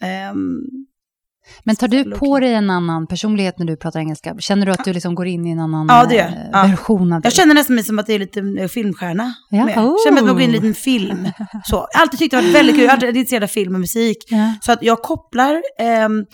ehm, 0.00 0.60
Men 1.64 1.76
tar 1.76 1.88
du 1.88 2.04
på 2.10 2.40
dig 2.40 2.54
en 2.54 2.70
annan 2.70 3.06
personlighet 3.06 3.58
när 3.58 3.66
du 3.66 3.76
pratar 3.76 4.00
engelska? 4.00 4.34
Känner 4.38 4.66
du 4.66 4.72
att 4.72 4.84
du 4.84 4.92
liksom 4.92 5.14
går 5.14 5.26
in 5.26 5.46
i 5.46 5.50
en 5.50 5.60
annan 5.60 5.86
Ja, 5.88 6.06
det 6.08 6.14
gör 6.14 6.24
eh, 6.24 6.32
Ja. 6.52 6.62
version 6.62 7.12
av 7.12 7.20
dig? 7.20 7.26
jag 7.26 7.32
känner 7.32 7.54
nästan 7.54 7.84
som 7.84 7.98
att 7.98 8.06
det 8.06 8.12
är 8.14 8.18
lite 8.18 8.40
eh, 8.60 8.68
filmstjärna. 8.68 9.34
Ja. 9.50 9.64
med. 9.64 9.74
Jag 9.76 9.94
känner 10.06 10.18
att 10.18 10.24
man 10.26 10.34
går 10.34 10.42
in 10.42 10.50
i 10.50 10.56
en 10.56 10.60
Oh. 10.60 10.62
liten 10.62 10.74
film. 10.74 11.28
Så. 11.64 11.76
Jag 11.92 11.98
har 11.98 12.02
alltid 12.02 12.18
tyckt 12.18 12.30
det 12.30 12.36
varit 12.36 12.54
väldigt 12.54 12.74
kul. 12.76 12.82
Jag 12.84 12.90
har 12.90 12.94
alltid 12.96 13.16
intresserad 13.16 13.42
av 13.42 13.46
film 13.48 13.74
och 13.74 13.80
musik. 13.80 14.16
Ja, 14.28 14.52
Så 14.60 14.72
att 14.72 14.82
jag 14.82 15.02
kopplar... 15.02 15.62
ehm, 15.80 16.24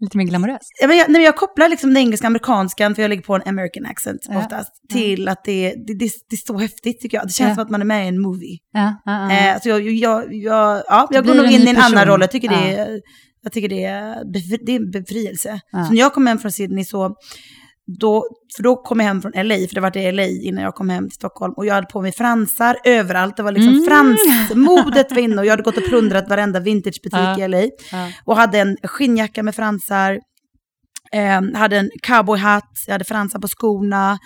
lite 0.00 0.16
mer 0.16 0.24
glamoröst. 0.24 0.62
Ja, 0.80 0.88
men 0.88 0.96
jag, 0.96 1.08
nej, 1.08 1.12
men 1.12 1.22
jag 1.22 1.36
kopplar 1.36 1.68
liksom 1.68 1.94
den 1.94 2.02
engelska 2.02 2.26
amerikanskan, 2.26 2.94
för 2.94 3.02
jag 3.02 3.08
lägger 3.08 3.22
på 3.22 3.34
en 3.34 3.42
American 3.46 3.86
accent 3.86 4.20
Ja. 4.28 4.38
oftast, 4.38 4.70
till 4.92 5.28
att 5.28 5.44
det, 5.44 5.68
det, 5.86 5.94
det, 5.94 6.10
det 6.30 6.34
är 6.34 6.46
så 6.46 6.58
häftigt 6.58 7.00
tycker 7.00 7.16
jag. 7.18 7.26
Det 7.26 7.32
känns 7.32 7.48
Ja. 7.48 7.54
som 7.54 7.62
att 7.64 7.70
man 7.70 7.80
är 7.80 7.84
med 7.84 8.04
i 8.04 8.08
en 8.08 8.20
movie. 8.22 8.58
Ja, 8.72 8.94
ja, 9.04 9.32
ja. 9.32 9.54
Eh, 9.54 9.60
så 9.60 9.68
jag, 9.68 9.80
jag, 9.90 10.24
jag, 10.34 10.82
ja, 10.88 11.08
jag 11.10 11.26
går 11.26 11.34
nog 11.34 11.46
in 11.46 11.60
i 11.62 11.70
en 11.70 11.76
annan 11.76 11.92
person. 11.92 12.06
roll. 12.08 12.20
Jag 12.20 12.30
tycker, 12.30 12.48
det, 12.48 12.74
är, 12.78 13.00
jag 13.48 13.52
tycker 13.52 13.68
det, 13.68 13.84
är 13.84 14.32
befri, 14.32 14.58
det 14.66 14.72
är 14.72 14.76
en 14.76 14.90
befrielse. 14.90 15.60
Ja. 15.72 15.84
Så 15.84 15.92
när 15.92 15.98
jag 16.00 16.14
kom 16.14 16.26
hem 16.26 16.38
från 16.38 16.52
Sydney 16.52 16.84
så, 16.84 17.14
då, 18.00 18.24
för 18.56 18.62
då 18.62 18.76
kom 18.76 19.00
jag 19.00 19.06
hem 19.06 19.22
från 19.22 19.32
LA, 19.34 19.54
för 19.54 19.74
det 19.74 19.80
var 19.80 19.96
i 19.96 20.12
LA 20.12 20.26
innan 20.26 20.64
jag 20.64 20.74
kom 20.74 20.88
hem 20.90 21.04
till 21.08 21.14
Stockholm. 21.14 21.54
Och 21.56 21.66
jag 21.66 21.74
hade 21.74 21.86
på 21.86 22.02
mig 22.02 22.12
fransar 22.12 22.76
överallt. 22.84 23.36
Det 23.36 23.42
var 23.42 23.52
liksom 23.52 23.72
Mm. 23.74 23.84
fransmodet 23.86 25.12
var 25.12 25.18
inne 25.18 25.36
och 25.36 25.46
jag 25.46 25.50
hade 25.52 25.62
gått 25.62 25.76
och 25.76 25.84
plundrat 25.84 26.28
varenda 26.28 26.60
vintagebutik 26.60 27.12
Ja. 27.12 27.44
i 27.44 27.48
LA. 27.48 27.60
Ja. 27.92 28.12
Och 28.24 28.36
hade 28.36 28.58
en 28.58 28.76
skinnjacka 28.82 29.42
med 29.42 29.54
fransar. 29.54 30.18
Eh, 31.12 31.58
hade 31.58 31.76
en 31.78 31.90
cowboyhatt, 32.02 32.72
jag 32.86 32.94
hade 32.94 33.04
fransar 33.04 33.38
på 33.38 33.48
skorna, 33.48 34.18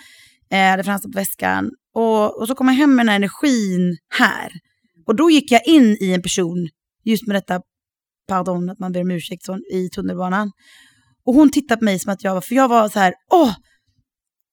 eh, 0.51 0.69
hade 0.69 0.83
fransar 0.83 1.09
på 1.09 1.15
väskan. 1.19 1.71
Och, 1.95 2.41
och 2.41 2.47
så 2.47 2.55
kom 2.55 2.67
jag 2.67 2.75
hem 2.75 2.95
med 2.95 3.05
den 3.05 3.09
här 3.09 3.15
energin 3.15 3.97
här. 4.19 4.51
Och 5.07 5.15
då 5.15 5.29
gick 5.29 5.51
jag 5.51 5.61
in 5.67 5.97
i 6.01 6.13
en 6.13 6.21
person, 6.21 6.67
just 7.05 7.27
med 7.27 7.35
detta, 7.35 7.61
pardon 8.27 8.69
att 8.69 8.79
man 8.79 8.91
ber 8.91 9.01
om 9.01 9.11
ursäkt, 9.11 9.43
så, 9.45 9.57
i 9.73 9.89
tunnelbanan. 9.89 10.51
Och 11.25 11.33
hon 11.33 11.49
tittade 11.49 11.79
på 11.79 11.85
mig 11.85 11.99
som 11.99 12.13
att 12.13 12.23
jag 12.23 12.33
var, 12.33 12.41
för 12.41 12.55
jag 12.55 12.67
var 12.67 12.89
så 12.89 12.99
här, 12.99 13.13
åh, 13.33 13.51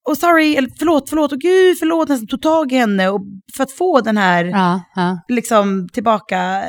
oh 0.09 0.15
sorry, 0.15 0.55
eller 0.55 0.69
förlåt, 0.79 1.09
förlåt, 1.09 1.31
och 1.31 1.39
gud, 1.39 1.77
förlåt, 1.79 2.09
nästan 2.09 2.27
tog 2.27 2.41
tag 2.41 2.71
i 2.71 2.75
henne 2.75 3.09
och 3.09 3.21
för 3.55 3.63
att 3.63 3.71
få 3.71 4.01
den 4.01 4.17
här, 4.17 4.45
Ja, 4.45 4.83
ja. 4.95 5.19
liksom 5.27 5.89
tillbaka, 5.93 6.63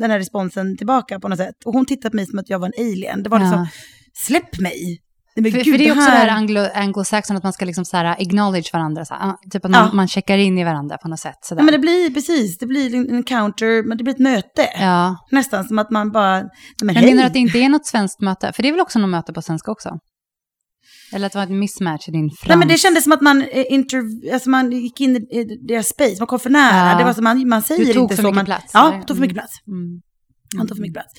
den 0.00 0.10
här 0.10 0.18
responsen 0.18 0.76
tillbaka 0.76 1.20
på 1.20 1.28
något 1.28 1.38
sätt. 1.38 1.54
Och 1.64 1.72
hon 1.72 1.86
tittade 1.86 2.10
på 2.10 2.16
mig 2.16 2.26
som 2.26 2.38
att 2.38 2.50
jag 2.50 2.58
var 2.58 2.66
en 2.66 2.86
alien. 2.86 3.22
Det 3.22 3.28
var 3.30 3.38
liksom, 3.38 3.58
Ja. 3.58 3.68
släpp 4.26 4.60
mig. 4.60 5.02
Nej, 5.36 5.42
men 5.42 5.52
För, 5.52 5.58
gud, 5.64 5.74
för 5.74 5.78
det 5.78 5.88
är 5.88 5.92
också 5.92 6.04
det 6.04 6.10
här- 6.10 6.26
här 6.28 6.36
anglo, 6.36 6.60
anglosaxon, 6.74 7.36
att 7.36 7.42
man 7.42 7.52
ska 7.52 7.64
liksom 7.64 7.84
så 7.84 7.96
här 7.96 8.04
acknowledge 8.04 8.70
varandra. 8.72 9.04
Så 9.04 9.14
här, 9.14 9.28
ah, 9.28 9.38
typ 9.50 9.64
att 9.64 9.70
man, 9.70 9.86
Ja. 9.88 9.94
man 9.94 10.08
checkar 10.08 10.38
in 10.38 10.58
i 10.58 10.64
varandra 10.64 10.98
på 10.98 11.08
något 11.08 11.20
sätt. 11.20 11.38
Så 11.42 11.54
Ja, 11.58 11.62
men 11.62 11.72
det 11.72 11.78
blir 11.78 12.10
precis, 12.14 12.58
det 12.58 12.66
blir 12.66 12.94
en 12.94 13.14
encounter, 13.16 13.82
men 13.88 13.98
det 13.98 14.04
blir 14.04 14.14
ett 14.14 14.20
möte. 14.20 14.68
ja. 14.78 15.16
Nästan 15.30 15.64
som 15.64 15.78
att 15.78 15.90
man 15.90 16.12
bara, 16.12 16.42
men 16.82 16.94
Jag 16.94 17.02
hej. 17.02 17.14
menar 17.14 17.26
att 17.26 17.32
det 17.32 17.38
inte 17.38 17.58
är 17.58 17.68
något 17.68 17.86
svenskt 17.86 18.20
möte, 18.20 18.52
för 18.52 18.62
det 18.62 18.68
är 18.68 18.72
väl 18.72 18.80
också 18.80 18.98
något 18.98 19.10
möte 19.10 19.32
på 19.32 19.42
svenska 19.42 19.70
också? 19.70 19.90
Eller 21.14 21.26
att 21.26 21.32
det 21.32 21.38
var 21.38 21.46
en 21.46 21.58
mismatch 21.58 22.08
i 22.08 22.12
din 22.12 22.30
frans... 22.30 22.48
Nej 22.48 22.56
men 22.58 22.68
det 22.68 22.78
kändes 22.78 23.04
som 23.04 23.12
att 23.12 23.20
man, 23.20 23.42
eh, 23.42 23.64
interv- 23.70 24.32
alltså 24.34 24.50
man 24.50 24.72
gick 24.72 25.00
in 25.00 25.16
i 25.16 25.44
deras 25.68 25.86
space, 25.88 26.16
man 26.18 26.26
kom 26.26 26.38
för 26.40 26.50
nära. 26.50 26.90
Ja. 26.92 26.98
Det 26.98 27.04
var 27.04 27.12
som 27.12 27.24
man, 27.24 27.48
man 27.48 27.62
säger 27.62 27.84
Du 27.86 27.92
tog 27.92 28.02
inte 28.02 28.16
för 28.16 28.22
så. 28.22 28.26
mycket 28.28 28.36
man, 28.36 28.44
plats, 28.44 28.70
Ja, 28.74 29.02
tog 29.06 29.16
för 29.16 29.20
mycket 29.22 29.36
plats. 29.36 29.52
Mm. 29.68 30.00
Han 30.58 30.66
tog 30.68 30.76
för 30.76 30.82
mycket 30.82 30.94
plats. 30.94 31.12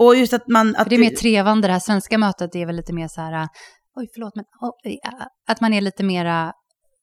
Och 0.00 0.16
just 0.16 0.32
att 0.34 0.48
man... 0.48 0.76
Att 0.76 0.88
det 0.88 0.94
är 0.94 1.00
mer 1.00 1.10
trevande, 1.10 1.68
det 1.68 1.72
här 1.72 1.80
svenska 1.80 2.18
mötet 2.18 2.54
är 2.56 2.66
väl 2.66 2.76
lite 2.76 2.92
mer 2.92 3.08
så 3.08 3.20
här, 3.20 3.48
oj 3.96 4.08
förlåt, 4.14 4.36
men 4.36 4.44
oh, 4.60 4.70
ja, 5.02 5.26
att 5.48 5.60
man 5.60 5.72
är 5.72 5.80
lite 5.80 6.04
mera, 6.04 6.52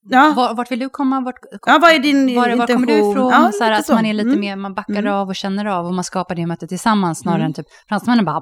ja. 0.10 0.34
var, 0.36 0.54
vart 0.56 0.72
vill 0.72 0.80
du 0.80 0.90
komma, 0.90 1.22
vart, 1.22 1.36
ja, 1.66 1.80
vad 1.82 1.92
är 1.92 2.00
din 2.00 2.36
var, 2.36 2.56
var 2.56 2.68
kommer 2.68 2.88
du 2.88 2.94
ifrån? 2.94 3.32
Ja, 3.32 3.52
så 3.54 3.64
här, 3.64 3.72
att 3.72 3.86
så. 3.86 3.94
man 3.94 4.06
är 4.06 4.14
lite 4.14 4.28
Mm. 4.28 4.40
mer, 4.40 4.56
man 4.56 4.74
backar 4.74 4.94
Mm. 5.00 5.14
av 5.14 5.28
och 5.28 5.36
känner 5.36 5.66
av 5.66 5.86
och 5.86 5.94
man 5.94 6.04
skapar 6.04 6.36
det 6.36 6.46
mötet 6.46 6.70
tillsammans 6.70 7.20
snarare 7.20 7.40
Mm. 7.40 7.46
än 7.48 7.54
typ 7.54 7.66
fransmännen 7.90 8.26
bara 8.26 8.42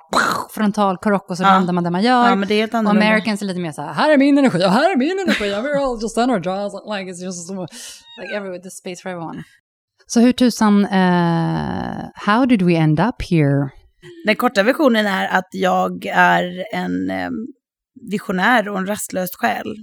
frontal 0.53 0.97
krock 0.97 1.29
och 1.29 1.37
så 1.37 1.43
Ja. 1.43 1.47
landar 1.47 1.73
man 1.73 1.83
där 1.83 1.91
man 1.91 2.01
gör. 2.03 2.27
Ja, 2.29 2.35
men 2.35 2.47
det 2.47 2.53
är 2.53 2.59
helt 2.59 2.73
och. 2.73 2.79
Americans 2.79 3.41
är 3.41 3.45
lite 3.45 3.59
mer 3.59 3.71
så 3.71 3.81
här, 3.81 3.93
här 3.93 4.09
är 4.13 4.17
min 4.17 4.37
energi 4.37 4.65
och 4.65 4.71
här 4.71 4.91
är 4.91 4.97
min 4.97 5.19
energi, 5.19 5.43
we're 5.43 5.83
all 5.85 6.01
just 6.01 6.17
energized, 6.17 6.79
like 6.97 7.11
it's 7.11 7.23
just 7.25 7.47
so, 7.47 7.53
like 8.21 8.35
every, 8.37 8.61
the 8.61 8.69
space 8.71 9.01
for 9.01 9.09
everyone. 9.09 9.43
Så 10.07 10.19
hur 10.19 10.31
tusan, 10.31 10.85
eh, 10.85 12.05
how 12.15 12.45
did 12.45 12.61
we 12.61 12.75
end 12.75 12.99
up 12.99 13.15
here? 13.29 13.69
Den 14.25 14.35
korta 14.35 14.63
versionen 14.63 15.05
är 15.05 15.27
att 15.27 15.47
jag 15.51 16.05
är 16.05 16.65
en 16.73 17.09
eh, 17.09 17.29
visionär 18.09 18.69
och 18.69 18.77
en 18.77 18.87
rastlös 18.87 19.29
själ. 19.33 19.75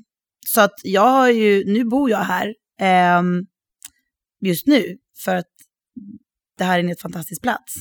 Så 0.47 0.61
att 0.61 0.75
jag 0.85 1.09
har 1.09 1.29
ju, 1.29 1.65
nu 1.67 1.85
bor 1.85 2.11
jag 2.11 2.19
här 2.19 2.55
eh, 2.81 3.23
just 4.41 4.67
nu 4.67 4.97
för 5.25 5.35
att 5.35 5.47
det 6.59 6.65
här 6.65 6.75
är 6.75 6.83
en 6.83 6.89
helt 6.89 7.01
fantastisk 7.01 7.43
plats. 7.43 7.75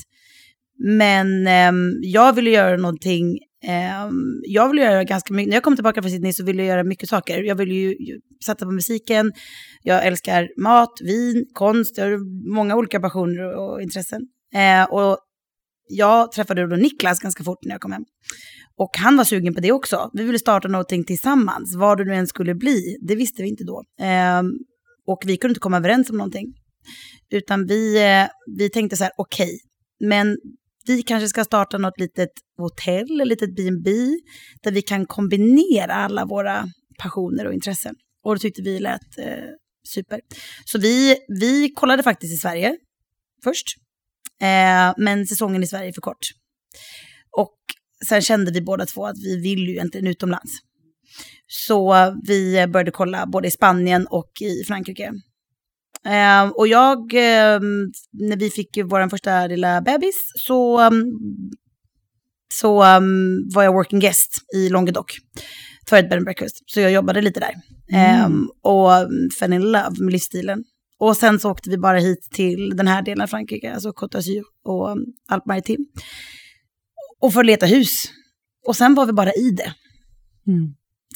Men 0.80 1.48
eh, 1.48 1.72
jag 2.02 2.34
ville 2.34 2.50
göra 2.50 2.78
någonting, 2.78 3.38
eh, 3.64 4.10
jag 4.44 4.70
ville 4.70 4.82
göra 4.82 5.04
ganska 5.04 5.34
mycket, 5.34 5.50
när 5.50 5.56
jag 5.56 5.64
kom 5.64 5.76
tillbaka 5.76 6.02
från 6.02 6.12
Sydney 6.12 6.34
så 6.34 6.44
ville 6.44 6.64
jag 6.64 6.70
göra 6.70 6.84
mycket 6.84 7.10
saker. 7.10 7.44
Jag 7.44 7.56
ville 7.56 7.74
ju 7.74 7.90
ju 7.90 8.20
satsa 8.46 8.66
på 8.66 8.72
musiken, 8.72 9.32
jag 9.84 10.06
älskar 10.06 10.50
mat, 10.58 10.94
vin, 11.04 11.46
konst, 11.54 11.98
jag 11.98 12.06
har 12.06 12.52
många 12.56 12.76
olika 12.76 13.00
passioner 13.00 13.56
och, 13.56 13.74
och 13.74 13.82
intressen. 13.82 14.22
Eh, 14.54 14.84
och 14.84 15.18
jag 15.90 16.32
träffade 16.32 16.68
då 16.68 16.76
Niklas 16.76 17.20
ganska 17.20 17.44
fort 17.44 17.60
när 17.62 17.72
jag 17.72 17.82
kom 17.82 17.92
hem. 17.92 18.06
Och 18.78 18.90
han 18.98 19.18
var 19.18 19.24
sugen 19.24 19.56
på 19.56 19.62
det 19.62 19.72
också. 19.72 20.10
Vi 20.14 20.24
ville 20.24 20.40
starta 20.40 20.68
någonting 20.68 21.04
tillsammans. 21.04 21.76
Vad 21.76 21.98
det 21.98 22.04
nu 22.04 22.14
än 22.14 22.28
skulle 22.28 22.56
bli, 22.56 22.98
det 23.08 23.16
visste 23.16 23.44
vi 23.44 23.50
inte 23.50 23.64
då. 23.64 23.84
Ehm, 24.00 24.46
och 25.08 25.24
vi 25.26 25.38
kunde 25.38 25.52
inte 25.52 25.60
komma 25.60 25.78
överens 25.78 26.10
om 26.10 26.18
någonting. 26.18 26.54
Utan 27.30 27.66
vi, 27.66 28.06
eh, 28.06 28.28
vi 28.58 28.70
tänkte 28.70 28.98
så 28.98 29.04
här, 29.04 29.14
okej, 29.18 29.60
men 30.00 30.38
vi 30.88 31.02
kanske 31.02 31.28
ska 31.28 31.44
starta 31.44 31.78
något 31.78 32.00
litet 32.00 32.30
hotell, 32.58 33.22
ett 33.22 33.28
litet 33.28 33.56
B&B 33.56 33.92
där 34.64 34.72
vi 34.72 34.82
kan 34.82 35.06
kombinera 35.06 35.94
alla 35.94 36.26
våra 36.26 36.66
passioner 37.00 37.48
och 37.48 37.54
intressen. 37.54 37.96
Och 38.24 38.36
det 38.36 38.40
tyckte 38.40 38.62
vi 38.62 38.80
lät 38.80 39.18
eh, 39.18 39.44
super. 39.88 40.20
Så 40.66 40.80
vi, 40.80 41.18
vi 41.40 41.70
kollade 41.76 42.04
faktiskt 42.04 42.34
i 42.34 42.38
Sverige 42.38 42.78
först. 43.44 43.68
Eh, 44.42 44.94
men 44.98 45.28
säsongen 45.28 45.64
i 45.64 45.68
Sverige 45.68 45.90
är 45.90 45.94
för 45.94 46.02
kort. 46.02 46.28
Och 47.38 47.58
sen 48.08 48.22
kände 48.22 48.52
vi 48.52 48.62
båda 48.62 48.86
två 48.86 49.06
att 49.06 49.18
vi 49.18 49.42
vill 49.42 49.60
ju 49.60 49.72
egentligen 49.72 50.08
utomlands. 50.08 50.52
Så 51.48 51.96
vi 52.28 52.68
började 52.68 52.92
kolla 52.92 53.26
både 53.26 53.48
i 53.48 53.52
Spanien 53.52 54.08
och 54.08 54.32
i 54.42 54.64
Frankrike. 54.68 55.14
Eh, 56.06 56.48
och 56.48 56.68
jag, 56.68 56.98
eh, 57.14 57.60
när 58.12 58.38
vi 58.38 58.50
fick 58.50 58.78
vår 58.86 59.10
första 59.10 59.48
lilla 59.48 59.82
bebis 59.82 60.32
så, 60.36 60.88
um, 60.88 61.20
så 62.54 62.84
um, 62.84 63.50
var 63.54 63.64
jag 63.64 63.74
working 63.74 64.00
guest 64.00 64.38
i 64.56 64.70
Languedoc 64.70 65.06
för 65.90 65.98
ett 65.98 66.10
bed 66.10 66.18
and 66.18 66.26
breakfast. 66.26 66.64
Så 66.66 66.80
jag 66.80 66.92
jobbade 66.92 67.22
lite 67.22 67.40
där. 67.40 67.54
Mm. 67.94 68.22
Eh, 68.22 68.72
och 68.72 68.90
fell 69.40 69.54
in 69.54 69.62
love 69.62 69.96
med 70.00 70.12
livsstilen. 70.12 70.64
Och 71.00 71.18
sen 71.18 71.40
så 71.40 71.52
åkte 71.52 71.70
vi 71.70 71.78
bara 71.78 72.00
hit 72.00 72.28
till 72.32 72.78
den 72.78 72.88
här 72.88 73.02
delen 73.02 73.22
av 73.22 73.28
Frankrike, 73.28 73.74
alltså 73.74 73.90
Côte 73.90 74.18
d'Azur 74.18 74.44
och 74.64 74.92
um, 74.92 75.06
Alpes. 75.28 75.78
Och 77.22 77.34
för 77.34 77.40
att 77.40 77.46
leta 77.46 77.66
hus. 77.66 78.04
Och 78.68 78.76
sen 78.76 78.96
var 78.96 79.06
vi 79.06 79.14
bara 79.14 79.34
i 79.34 79.52
det. 79.52 79.74
Mm. 80.48 80.74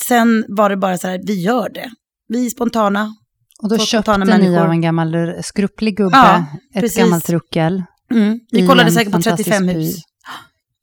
Sen 0.08 0.46
var 0.48 0.70
det 0.70 0.78
bara 0.78 0.98
så 0.98 1.08
här, 1.08 1.22
vi 1.26 1.42
gör 1.42 1.70
det. 1.70 1.92
Vi 2.28 2.46
är 2.46 2.50
spontana. 2.50 3.16
Och 3.64 3.70
då 3.70 3.78
köpte 3.78 4.18
ni 4.18 4.26
människor. 4.26 4.58
av 4.58 4.72
en 4.72 4.82
gammal 4.82 5.34
skrupplig 5.44 5.98
gubbe, 5.98 6.18
Ja, 6.18 6.46
ett 6.76 6.82
precis. 6.82 6.98
gammalt 6.98 7.30
ruckel. 7.30 7.84
Mm. 8.12 8.40
Vi 8.52 8.68
kollade 8.68 8.92
säkert 8.92 9.14
på 9.14 9.22
fantastisk 9.22 9.50
35 9.50 9.68
by. 9.68 9.74
hus. 9.74 9.96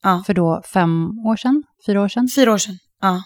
Ja. 0.03 0.23
För 0.25 0.33
då 0.33 0.61
fem 0.73 1.09
år 1.25 1.35
sedan, 1.35 1.63
fyra 1.85 2.01
år 2.01 2.07
sedan. 2.07 2.29
Fyra 2.35 2.53
år 2.53 2.57
sedan. 2.57 2.77
Ja. 3.01 3.23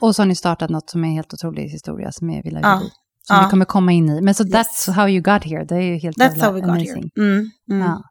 Och 0.00 0.16
så 0.16 0.22
har 0.22 0.26
ni 0.26 0.34
startat 0.34 0.70
något 0.70 0.90
som 0.90 1.04
är 1.04 1.12
helt 1.12 1.34
otrolig 1.34 1.62
historia 1.62 2.12
som 2.12 2.30
är 2.30 2.42
Villa 2.42 2.60
Ja. 2.62 2.82
Som 3.28 3.36
Ja. 3.36 3.42
vi 3.44 3.50
kommer 3.50 3.64
komma 3.64 3.92
in 3.92 4.08
i. 4.10 4.20
Men 4.20 4.34
så 4.34 4.44
Yes. 4.44 4.52
that's 4.52 4.92
how 4.92 5.08
you 5.08 5.20
got 5.22 5.44
here. 5.44 5.64
Det 5.64 5.74
är 5.74 5.80
ju 5.80 5.96
helt 5.98 6.16
That's 6.18 6.28
jävla 6.28 6.44
how 6.44 6.52
we 6.54 6.60
got 6.60 6.68
amazing. 6.70 7.10
here. 7.16 7.26
Mm. 7.26 7.50
Mm. 7.70 7.86
Ja. 7.88 8.02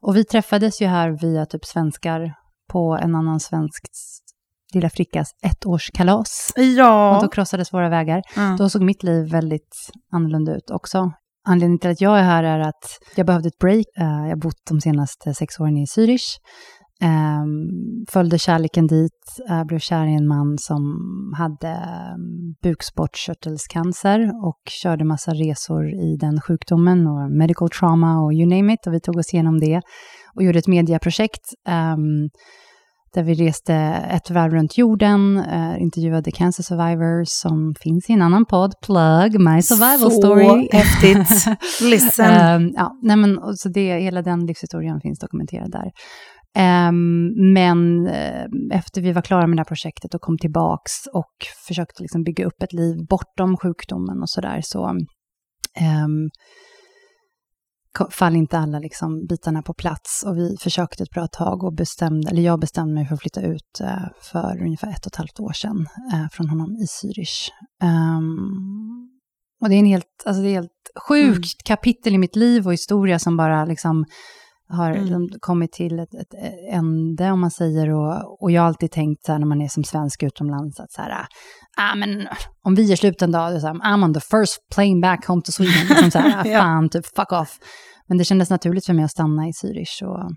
Och 0.00 0.16
vi 0.16 0.24
träffades 0.24 0.82
ju 0.82 0.86
här 0.86 1.10
via 1.10 1.46
typ 1.46 1.64
svenskar 1.64 2.34
på 2.72 2.98
en 3.02 3.14
annan 3.14 3.40
svensk 3.40 3.82
lilla 4.74 4.90
frickas 4.90 5.30
ettårskalas. 5.42 6.52
Och 6.56 6.62
Ja. 6.64 7.18
då 7.22 7.28
krossades 7.28 7.72
våra 7.72 7.88
vägar. 7.88 8.22
Ja. 8.36 8.56
Då 8.58 8.68
såg 8.68 8.82
mitt 8.82 9.02
liv 9.02 9.30
väldigt 9.30 9.90
annorlunda 10.12 10.54
ut 10.56 10.70
också. 10.70 11.12
Anledningen 11.44 11.78
till 11.78 11.90
att 11.90 12.00
jag 12.00 12.18
är 12.18 12.22
här 12.22 12.44
är 12.44 12.58
att 12.60 12.98
jag 13.16 13.26
behövde 13.26 13.48
ett 13.48 13.58
break. 13.58 13.84
Eh, 13.98 14.04
Jag 14.04 14.28
har 14.28 14.36
bott 14.36 14.60
de 14.70 14.80
senaste 14.80 15.34
sex 15.34 15.60
åren 15.60 15.76
i 15.76 15.84
Zürich. 15.86 16.26
Um, 17.02 18.04
följde 18.10 18.38
kärleken 18.38 18.86
dit, 18.86 19.40
uh, 19.50 19.64
blev 19.64 19.78
kär 19.78 20.06
i 20.06 20.14
en 20.14 20.28
man 20.28 20.58
som 20.58 20.82
hade 21.36 21.72
um, 22.14 22.54
bukspottkörtelcancer 22.62 24.46
och 24.46 24.60
körde 24.82 25.04
massa 25.04 25.32
resor 25.32 25.90
i 25.90 26.16
den 26.16 26.40
sjukdomen 26.40 27.06
och 27.06 27.30
medical 27.30 27.68
trauma 27.68 28.24
och 28.24 28.32
you 28.32 28.46
name 28.46 28.74
it. 28.74 28.86
Och 28.86 28.94
vi 28.94 29.00
tog 29.00 29.16
oss 29.16 29.34
igenom 29.34 29.60
det 29.60 29.80
och 30.34 30.42
gjorde 30.42 30.58
ett 30.58 30.66
mediaprojekt 30.66 31.42
um, 31.68 32.30
där 33.14 33.22
vi 33.22 33.34
reste 33.34 33.74
ett 34.10 34.30
varv 34.30 34.52
runt 34.52 34.78
jorden, 34.78 35.36
uh, 35.36 35.82
intervjuade 35.82 36.30
cancer 36.30 36.62
survivors 36.62 37.28
som 37.28 37.74
finns 37.80 38.10
i 38.10 38.12
en 38.12 38.22
annan 38.22 38.44
podd, 38.44 38.74
Plug, 38.86 39.40
My 39.40 39.62
Survival 39.62 40.10
Så 40.10 40.10
Story. 40.10 40.68
häftigt. 40.72 41.46
Listen. 41.90 42.30
Ehm, 42.30 42.72
ja, 42.76 42.98
nej 43.02 43.16
men, 43.16 43.56
så 43.56 43.68
det, 43.68 43.98
hela 43.98 44.22
den 44.22 44.46
livshistorien 44.46 45.00
finns 45.00 45.18
dokumenterad 45.18 45.70
där. 45.70 45.90
Ehm, 46.54 47.32
men 47.52 48.06
eh, 48.06 48.46
efter 48.72 49.00
vi 49.00 49.12
var 49.12 49.22
klara 49.22 49.46
med 49.46 49.56
det 49.56 49.60
här 49.60 49.64
projektet 49.64 50.14
och 50.14 50.20
kom 50.20 50.38
tillbaks 50.38 50.92
och 51.12 51.32
försökte 51.66 52.02
liksom 52.02 52.24
bygga 52.24 52.46
upp 52.46 52.62
ett 52.62 52.72
liv 52.72 52.96
bortom 53.08 53.56
sjukdomen 53.56 54.22
och 54.22 54.30
sådär, 54.30 54.60
så 54.64 54.88
um, 54.88 56.30
fall 58.10 58.36
inte 58.36 58.58
alla 58.58 58.78
liksom 58.78 59.26
bitarna 59.26 59.62
på 59.62 59.74
plats. 59.74 60.24
Och 60.26 60.36
vi 60.36 60.56
försökte 60.60 61.02
ett 61.02 61.10
bra 61.10 61.26
tag 61.26 61.64
och 61.64 61.74
bestämde, 61.74 62.30
eller 62.30 62.42
jag 62.42 62.60
bestämde 62.60 62.94
mig 62.94 63.06
för 63.06 63.14
att 63.14 63.20
flytta 63.20 63.42
ut 63.42 63.80
eh, 63.80 64.08
för 64.22 64.62
ungefär 64.62 64.90
ett 64.90 65.06
och 65.06 65.12
ett 65.12 65.16
halvt 65.16 65.40
år 65.40 65.52
sedan 65.52 65.86
eh, 66.12 66.28
från 66.32 66.48
honom 66.48 66.76
i 66.76 66.84
Zürich. 66.84 67.50
Ehm, 67.82 69.08
och 69.62 69.68
det 69.68 69.74
är 69.74 69.78
en 69.78 69.86
helt, 69.86 70.22
alltså 70.26 70.42
det 70.42 70.48
är 70.48 70.52
helt 70.52 70.90
sjukt 71.08 71.68
Mm. 71.68 71.76
kapitel 71.76 72.14
i 72.14 72.18
mitt 72.18 72.36
liv 72.36 72.66
och 72.66 72.72
historia 72.72 73.18
som 73.18 73.36
bara 73.36 73.64
liksom 73.64 74.04
har 74.72 74.90
Mm. 74.90 75.00
liksom 75.02 75.28
kommit 75.40 75.72
till 75.72 75.98
ett, 75.98 76.14
ett 76.14 76.34
ände, 76.70 77.30
om 77.30 77.40
man 77.40 77.50
säger. 77.50 77.90
Och, 77.90 78.42
och 78.42 78.50
jag 78.50 78.62
har 78.62 78.66
alltid 78.66 78.90
tänkt 78.90 79.24
så 79.24 79.32
här, 79.32 79.38
när 79.38 79.46
man 79.46 79.60
är 79.62 79.68
som 79.68 79.84
svensk 79.84 80.22
utomlands, 80.22 80.80
att 80.80 80.92
så 80.92 81.02
här, 81.02 81.26
ah, 81.76 81.94
men 81.94 82.28
om 82.64 82.74
vi 82.74 82.82
gör 82.82 82.96
slut 82.96 83.22
en 83.22 83.32
dag, 83.32 83.54
är 83.54 83.58
så 83.60 83.66
här, 83.66 83.74
I'm 83.74 84.04
on 84.04 84.14
the 84.14 84.20
first 84.20 84.58
plane 84.74 85.00
back 85.00 85.26
home 85.26 85.42
to 85.42 85.52
Sweden. 85.52 85.86
Liksom 85.88 86.10
så 86.10 86.18
här, 86.18 86.40
ah, 86.44 86.48
Ja. 86.48 86.60
fan, 86.60 86.88
typ 86.88 87.06
fuck 87.06 87.32
off. 87.32 87.58
Men 88.08 88.18
det 88.18 88.24
kändes 88.24 88.50
naturligt 88.50 88.86
för 88.86 88.92
mig 88.92 89.04
att 89.04 89.10
stanna 89.10 89.48
i 89.48 89.50
Zürich. 89.50 90.02
Och, 90.02 90.30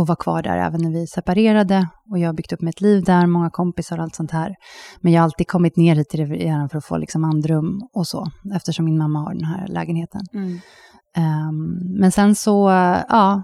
och 0.00 0.06
var 0.06 0.16
kvar 0.16 0.42
där 0.42 0.56
även 0.56 0.82
när 0.82 0.90
vi 0.90 1.06
separerade. 1.06 1.88
Och 2.10 2.18
jag 2.18 2.28
har 2.28 2.34
byggt 2.34 2.52
upp 2.52 2.60
mitt 2.60 2.80
liv 2.80 3.04
där, 3.04 3.26
många 3.26 3.50
kompisar 3.50 3.96
och 3.96 4.02
allt 4.02 4.14
sånt 4.14 4.30
här. 4.30 4.54
Men 5.00 5.12
jag 5.12 5.20
har 5.20 5.24
alltid 5.24 5.48
kommit 5.48 5.76
ner 5.76 5.96
hit 5.96 6.08
till 6.08 6.20
Rivieran 6.26 6.68
för 6.68 6.78
att 6.78 6.84
få 6.84 6.96
liksom 6.98 7.24
andrum 7.24 7.80
och 7.94 8.06
så, 8.06 8.26
eftersom 8.54 8.84
min 8.84 8.98
mamma 8.98 9.18
har 9.18 9.34
den 9.34 9.44
här 9.44 9.66
lägenheten. 9.68 10.20
Mm. 10.34 10.58
Um, 11.16 11.80
men 12.00 12.12
sen 12.12 12.34
så, 12.34 12.68
ja, 13.08 13.42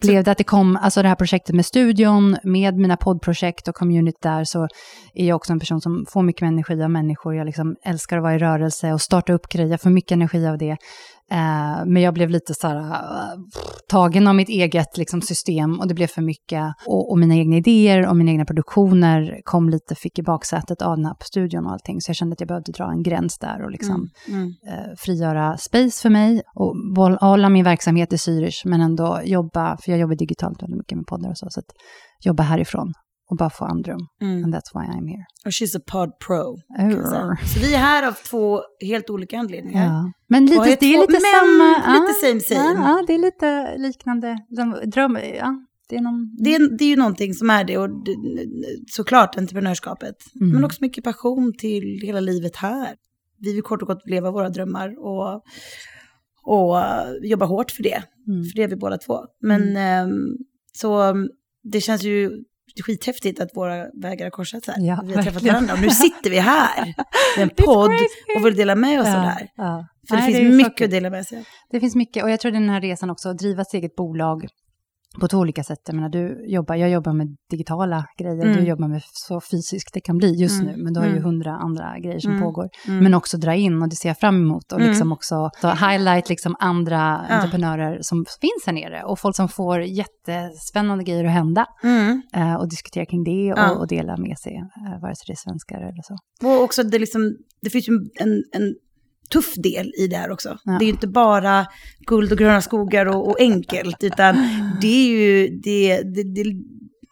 blev 0.00 0.24
det 0.24 0.30
att 0.30 0.38
det 0.38 0.44
kom, 0.44 0.76
alltså 0.76 1.02
det 1.02 1.08
här 1.08 1.14
projektet 1.14 1.54
med 1.54 1.66
studion, 1.66 2.36
med 2.42 2.76
mina 2.76 2.96
poddprojekt 2.96 3.68
och 3.68 3.74
community 3.74 4.18
där, 4.22 4.44
så 4.44 4.68
är 5.14 5.26
jag 5.26 5.36
också 5.36 5.52
en 5.52 5.60
person 5.60 5.80
som 5.80 6.06
får 6.08 6.22
mycket 6.22 6.42
energi 6.42 6.82
av 6.82 6.90
människor. 6.90 7.34
Jag 7.34 7.44
liksom 7.46 7.76
älskar 7.84 8.16
att 8.16 8.22
vara 8.22 8.34
i 8.34 8.38
rörelse 8.38 8.92
och 8.92 9.00
starta 9.00 9.32
upp 9.32 9.48
grejer, 9.48 9.70
jag 9.70 9.80
får 9.80 9.90
mycket 9.90 10.12
energi 10.12 10.46
av 10.46 10.58
det. 10.58 10.76
Eh, 11.30 11.84
men 11.86 12.02
jag 12.02 12.14
blev 12.14 12.30
lite 12.30 12.54
så 12.54 12.68
här, 12.68 12.76
uh, 12.76 13.42
tagen 13.88 14.26
av 14.26 14.34
mitt 14.34 14.48
eget 14.48 14.96
liksom, 14.96 15.22
system 15.22 15.80
och 15.80 15.88
det 15.88 15.94
blev 15.94 16.06
för 16.06 16.22
mycket. 16.22 16.74
Och, 16.86 17.10
och, 17.10 17.18
mina 17.18 17.34
egna 17.34 17.56
idéer 17.56 18.08
och 18.08 18.16
mina 18.16 18.30
egna 18.30 18.44
produktioner 18.44 19.40
kom 19.44 19.68
lite, 19.68 19.94
fick 19.94 20.18
i 20.18 20.22
baksätet 20.22 20.82
av 20.82 20.96
den 20.96 21.06
här 21.06 21.16
studion 21.20 21.66
och 21.66 21.72
allting. 21.72 22.00
Så 22.00 22.10
jag 22.10 22.16
kände 22.16 22.32
att 22.32 22.40
jag 22.40 22.48
behövde 22.48 22.72
dra 22.72 22.90
en 22.90 23.02
gräns 23.02 23.38
där 23.38 23.64
och 23.64 23.70
liksom, 23.70 24.08
Mm. 24.28 24.40
Mm. 24.40 24.52
eh, 24.68 24.94
frigöra 24.98 25.56
space 25.56 26.02
för 26.02 26.10
mig 26.10 26.42
och 26.54 26.76
hålla 27.20 27.48
min 27.48 27.64
verksamhet 27.64 28.12
i 28.12 28.16
Zürich, 28.16 28.62
men 28.64 28.80
ändå 28.80 29.20
jobba, 29.24 29.76
för 29.76 29.92
jag 29.92 30.00
jobbar 30.00 30.14
digitalt 30.14 30.62
väldigt 30.62 30.78
mycket 30.78 30.98
med 30.98 31.06
poddar 31.06 31.30
och 31.30 31.38
så, 31.38 31.46
så 31.50 31.60
att 31.60 31.70
jobba 32.24 32.42
härifrån 32.42 32.92
och 33.30 33.36
bara 33.36 33.50
få 33.50 33.64
andrum. 33.64 34.00
Mm. 34.20 34.44
And 34.44 34.54
that's 34.54 34.70
why 34.74 34.86
I'm 34.86 35.08
here. 35.08 35.24
Och 35.44 35.50
she's 35.50 35.76
a 35.76 35.80
pod 35.86 36.18
pro. 36.26 36.56
Så 37.54 37.60
vi 37.60 37.74
är 37.74 37.78
här 37.78 38.08
av 38.08 38.12
två 38.12 38.60
helt 38.80 39.10
olika 39.10 39.38
anledningar. 39.38 39.86
Ja. 39.86 40.12
Men 40.28 40.46
lite, 40.46 40.62
är 40.62 40.76
det 40.80 40.94
är 40.94 41.00
lite 41.00 41.20
samma. 41.20 42.00
lite 42.00 42.12
same, 42.14 42.40
same. 42.40 42.80
Ja, 42.80 42.88
ja, 42.88 43.04
det 43.06 43.14
är 43.14 43.18
lite 43.18 43.78
liknande. 43.78 44.38
De, 44.48 44.90
dröm, 44.90 45.18
ja, 45.38 45.66
det 45.88 45.96
är 45.96 46.00
någon... 46.00 46.36
Det 46.38 46.54
är, 46.54 46.78
det 46.78 46.84
är 46.84 46.88
ju 46.88 46.96
någonting 46.96 47.34
som 47.34 47.50
är 47.50 47.64
det, 47.64 47.78
och 47.78 47.90
såklart 48.90 49.36
entreprenörskapet. 49.36 50.16
Mm. 50.40 50.52
Men 50.52 50.64
också 50.64 50.78
mycket 50.80 51.04
passion 51.04 51.52
till 51.58 52.00
hela 52.02 52.20
livet 52.20 52.56
här. 52.56 52.96
Vi 53.38 53.52
vill 53.54 53.62
kort 53.62 53.82
och 53.82 53.88
gott 53.88 54.06
leva 54.06 54.30
våra 54.30 54.48
drömmar 54.48 54.94
och, 54.98 55.42
och 56.42 56.76
jobba 57.22 57.46
hårt 57.46 57.70
för 57.70 57.82
det. 57.82 58.02
Mm. 58.28 58.44
För 58.44 58.56
det 58.56 58.62
är 58.62 58.68
vi 58.68 58.76
båda 58.76 58.98
två. 58.98 59.18
Men 59.40 59.76
ehm, 59.76 60.36
så 60.72 61.02
mm, 61.02 61.28
det 61.62 61.80
känns 61.80 62.02
ju 62.02 62.30
skithäftigt 62.86 63.40
att 63.40 63.56
våra 63.56 63.86
vägar 64.02 64.26
har 64.26 64.30
korsats 64.30 64.68
här. 64.68 64.74
Ja, 64.78 65.02
vi 65.04 65.14
har 65.14 65.22
träffat 65.22 65.42
varandra 65.42 65.74
och 65.74 65.80
nu 65.80 65.90
sitter 65.90 66.30
vi 66.30 66.38
här 66.38 66.88
i 67.38 67.40
en 67.42 67.50
podd 67.50 67.90
och 68.36 68.46
vill 68.46 68.56
dela 68.56 68.74
med 68.74 69.00
oss 69.00 69.06
av 69.06 69.12
det 69.12 69.18
Ja, 69.18 69.22
här. 69.28 69.48
ja. 69.56 69.86
För 70.08 70.16
det 70.16 70.22
Nej, 70.22 70.32
finns 70.34 70.46
är 70.46 70.50
så 70.50 70.56
mycket 70.68 70.84
att 70.84 70.90
dela 70.90 71.10
med 71.10 71.26
sig 71.26 71.38
av. 71.38 71.44
Det 71.70 71.80
finns 71.80 71.94
mycket, 71.94 72.22
och 72.22 72.30
jag 72.30 72.40
tror 72.40 72.52
den 72.52 72.68
här 72.68 72.80
resan 72.80 73.10
också, 73.10 73.28
att 73.28 73.38
driva 73.38 73.62
ett 73.62 73.74
eget 73.74 73.96
bolag 73.96 74.46
på 75.20 75.28
två 75.28 75.38
olika 75.38 75.64
sätt. 75.64 75.78
Jag 75.86 75.94
menar, 75.94 76.08
du 76.08 76.44
jobbar, 76.48 76.74
jag 76.74 76.90
jobbar 76.90 77.12
med 77.12 77.36
digitala 77.50 78.06
grejer, 78.18 78.44
Mm. 78.44 78.56
du 78.56 78.62
jobbar 78.64 78.88
med 78.88 79.02
så 79.04 79.40
fysiskt 79.40 79.94
det 79.94 80.00
kan 80.00 80.16
bli 80.18 80.34
just 80.42 80.62
Mm. 80.62 80.74
nu, 80.76 80.82
men 80.84 80.92
du 80.92 81.00
har 81.00 81.06
ju 81.06 81.12
Mm. 81.12 81.24
hundra 81.24 81.52
andra 81.56 81.98
grejer 81.98 82.18
som 82.18 82.30
Mm. 82.30 82.42
pågår. 82.42 82.68
Mm. 82.88 83.02
Men 83.04 83.14
också 83.14 83.36
dra 83.36 83.54
in, 83.54 83.82
och 83.82 83.88
det 83.88 83.96
ser 83.96 84.08
jag 84.08 84.18
fram 84.18 84.36
emot, 84.36 84.72
och 84.72 84.78
Mm. 84.78 84.88
liksom 84.90 85.12
också 85.12 85.50
så 85.60 85.68
highlight 85.68 86.28
liksom 86.28 86.56
andra 86.58 87.26
Ja. 87.28 87.34
entreprenörer 87.34 87.98
som 88.02 88.24
finns 88.40 88.62
här 88.66 88.72
nere, 88.72 89.02
och 89.04 89.18
folk 89.18 89.36
som 89.36 89.48
får 89.48 89.80
jättespännande 89.82 91.04
grejer 91.04 91.24
att 91.24 91.30
hända, 91.32 91.66
eh, 92.34 92.54
och 92.54 92.68
diskutera 92.68 93.06
kring 93.06 93.24
det, 93.24 93.52
och, 93.52 93.58
Ja. 93.58 93.70
och 93.74 93.86
dela 93.88 94.16
med 94.16 94.38
sig, 94.38 94.54
eh, 94.56 95.00
vare 95.02 95.14
sig 95.16 95.24
det 95.26 95.32
är 95.32 95.36
svenskar 95.36 95.78
eller 95.80 96.02
så. 96.02 96.16
Och 96.48 96.62
också 96.64 96.82
det, 96.82 96.98
liksom, 96.98 97.36
det 97.62 97.70
finns 97.70 97.88
ju 97.88 97.92
en, 98.20 98.28
en 98.52 98.74
tuff 99.28 99.54
del 99.54 99.92
i 99.98 100.06
det 100.06 100.16
här 100.16 100.30
också. 100.30 100.58
Ja. 100.64 100.72
Det 100.72 100.84
är 100.84 100.86
ju 100.86 100.92
inte 100.92 101.06
bara 101.06 101.66
guld 102.06 102.32
och 102.32 102.38
gröna 102.38 102.60
skogar 102.60 103.06
och, 103.06 103.28
och 103.28 103.40
enkelt, 103.40 104.04
utan 104.04 104.36
det 104.80 104.86
är 104.86 105.08
ju 105.08 105.48
det, 105.48 106.02
det, 106.02 106.22
det 106.22 106.44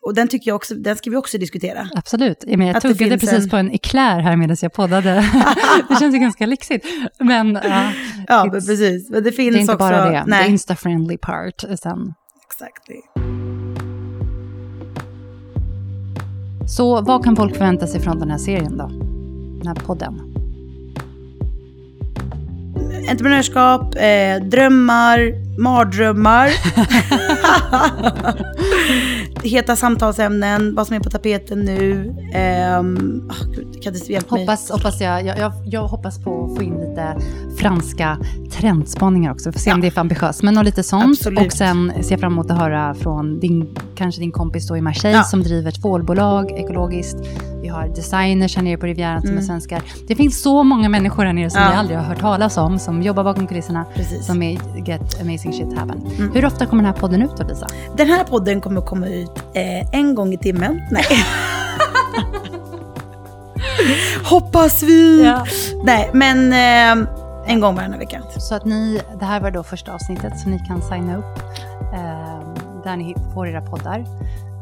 och 0.06 0.14
den 0.14 0.28
tycker 0.28 0.50
jag 0.50 0.56
också, 0.56 0.75
den 0.75 0.97
ska 0.97 1.11
vi 1.11 1.16
också 1.16 1.38
diskutera. 1.38 1.88
Absolut. 1.94 2.44
Menar, 2.47 2.64
jag 2.66 2.75
det 2.75 2.80
tuggade 2.80 3.18
precis 3.18 3.44
en- 3.44 3.50
på 3.50 3.56
en 3.56 3.71
eklär 3.71 4.21
här 4.21 4.37
medan 4.37 4.56
jag 4.62 4.73
poddade. 4.73 5.14
det 5.88 5.97
känns 6.00 6.14
ju 6.14 6.18
ganska 6.18 6.47
lyxigt. 6.47 6.87
Men 7.21 7.59
ja, 7.64 7.92
Ja, 8.28 8.44
men 8.44 8.52
precis. 8.52 9.10
Men 9.10 9.25
det 9.25 9.32
finns 9.32 9.54
det 9.54 9.58
är 9.58 9.60
inte 9.60 9.73
också... 9.73 9.88
bara 9.88 10.10
det. 10.10 10.25
Nej, 10.26 10.45
The 10.45 10.50
Insta-friendly 10.50 11.17
part. 11.17 11.65
Utan, 11.69 12.15
exactly. 12.47 12.97
så 16.69 17.00
vad 17.00 17.25
kan 17.25 17.36
folk 17.36 17.52
förvänta 17.52 17.86
sig 17.86 18.00
från 18.00 18.19
den 18.19 18.30
här 18.30 18.38
serien 18.38 18.76
då? 18.76 18.86
Den 19.58 19.67
här 19.67 19.75
podden? 19.75 20.33
Entreprenörskap, 23.10 23.95
eh, 23.95 24.45
drömmar, 24.49 25.19
mardrömmar. 25.60 26.49
Heta 29.43 29.76
samtalsämnen, 29.76 30.75
vad 30.75 30.86
som 30.86 30.97
är 30.97 31.00
på 31.00 31.10
tapeten 31.10 31.60
nu. 31.60 32.14
Ehm, 32.34 33.23
ah, 33.30 33.45
gud, 33.54 33.82
kan 33.82 33.93
du 33.93 33.99
hjälpa 34.12 34.34
mig? 34.34 34.45
Hoppas, 34.45 34.71
hoppas 34.71 35.00
jag, 35.00 35.26
jag, 35.26 35.38
jag, 35.38 35.52
jag 35.64 35.86
hoppas 35.88 36.25
på 36.25 36.45
att 36.45 36.56
få 36.56 36.62
in 36.62 36.75
lite 36.80 37.17
franska 37.58 38.19
trendspaningar 38.52 39.32
också. 39.32 39.52
Får 39.52 39.60
se 39.60 39.73
om 39.73 39.78
Ja. 39.78 39.82
det 39.82 39.86
är 39.88 39.90
för 39.90 40.00
ambitiöst. 40.00 40.43
Men 40.43 40.58
och 40.58 40.64
lite 40.64 40.82
sånt. 40.82 41.04
Absolut. 41.04 41.47
Och 41.47 41.52
sen 41.52 41.93
ser 42.02 42.12
jag 42.12 42.21
fram 42.21 42.32
emot 42.32 42.50
att 42.50 42.58
höra 42.58 42.95
från 42.95 43.40
din, 43.40 43.78
kanske 43.95 44.21
din 44.21 44.32
kompis 44.32 44.69
då 44.69 44.76
i 44.76 44.80
Marseille 44.80 45.19
Ja. 45.19 45.25
som 45.25 45.43
driver 45.43 45.69
ett 45.69 45.82
tvålbolag 45.82 46.50
ekologiskt. 46.50 47.17
Vi 47.64 47.70
har 47.70 47.88
designers 47.88 48.56
här 48.56 48.62
nere 48.62 48.76
på 48.76 48.86
Rivieran 48.86 49.20
som 49.20 49.28
är 49.30 49.32
Mm. 49.32 49.44
svenskar. 49.44 49.82
Det 50.08 50.14
finns 50.14 50.42
så 50.42 50.62
många 50.62 50.88
människor 50.88 51.24
här 51.24 51.32
nere 51.32 51.50
som 51.50 51.62
Ja. 51.62 51.68
vi 51.70 51.74
aldrig 51.76 51.98
har 51.98 52.04
hört 52.04 52.20
talas 52.20 52.56
om, 52.56 52.78
som 52.78 53.02
jobbar 53.02 53.24
bakom 53.24 53.46
kulisserna, 53.46 53.84
Precis. 53.94 54.26
som 54.26 54.42
är 54.42 54.58
Get 54.88 55.20
Amazing 55.20 55.52
Shit 55.52 55.78
Happen. 55.78 56.02
Mm. 56.18 56.32
Hur 56.32 56.44
ofta 56.44 56.66
kommer 56.66 56.82
den 56.82 56.92
här 56.92 57.00
podden 57.00 57.22
ut 57.22 57.36
då, 57.36 57.46
Lisa? 57.46 57.66
Den 57.96 58.08
här 58.08 58.24
podden 58.24 58.60
kommer 58.60 58.80
komma 58.80 59.06
ut 59.06 59.30
eh, 59.54 59.94
en 59.94 60.14
gång 60.14 60.32
i 60.32 60.38
timmen. 60.38 60.80
Nej. 60.90 61.04
Hoppas 64.24 64.82
vi! 64.82 65.32
Nej, 65.84 66.10
men 66.14 66.52
eh, 66.52 67.06
en 67.46 67.60
gång 67.60 67.74
varannan 67.74 67.98
vecka. 67.98 68.22
Så 68.38 68.54
att 68.54 68.64
ni, 68.64 69.00
det 69.18 69.24
här 69.24 69.40
var 69.40 69.50
då 69.50 69.62
första 69.62 69.94
avsnittet, 69.94 70.40
så 70.40 70.48
ni 70.48 70.58
kan 70.58 70.82
signa 70.82 71.16
upp 71.16 71.38
eh, 71.92 72.38
där 72.84 72.96
ni 72.96 73.14
får 73.34 73.48
era 73.48 73.60
poddar. 73.60 74.04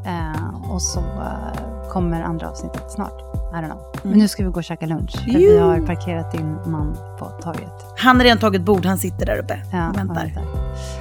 Eh, 0.06 0.70
och 0.72 0.82
så 0.82 1.00
eh, 1.00 1.71
kommer 1.92 2.22
andra 2.22 2.48
avsnittet 2.50 2.90
snart. 2.90 3.20
I 3.52 3.54
don't 3.54 3.64
know. 3.66 3.78
Men 4.02 4.18
nu 4.18 4.28
ska 4.28 4.44
vi 4.44 4.50
gå 4.50 4.56
och 4.56 4.64
käka 4.64 4.86
lunch, 4.86 5.12
för 5.32 5.38
vi 5.38 5.58
har 5.58 5.80
parkerat 5.80 6.32
din 6.32 6.56
man 6.66 6.96
på 7.18 7.28
torget. 7.42 7.72
Han 7.96 8.16
har 8.16 8.24
redan 8.24 8.38
tagit 8.38 8.62
bord, 8.62 8.84
han 8.86 8.98
sitter 8.98 9.26
där 9.26 9.38
uppe 9.38 9.62
Ja, 9.72 9.90
och 9.90 9.96
väntar. 9.98 10.14
väntar. 10.24 10.42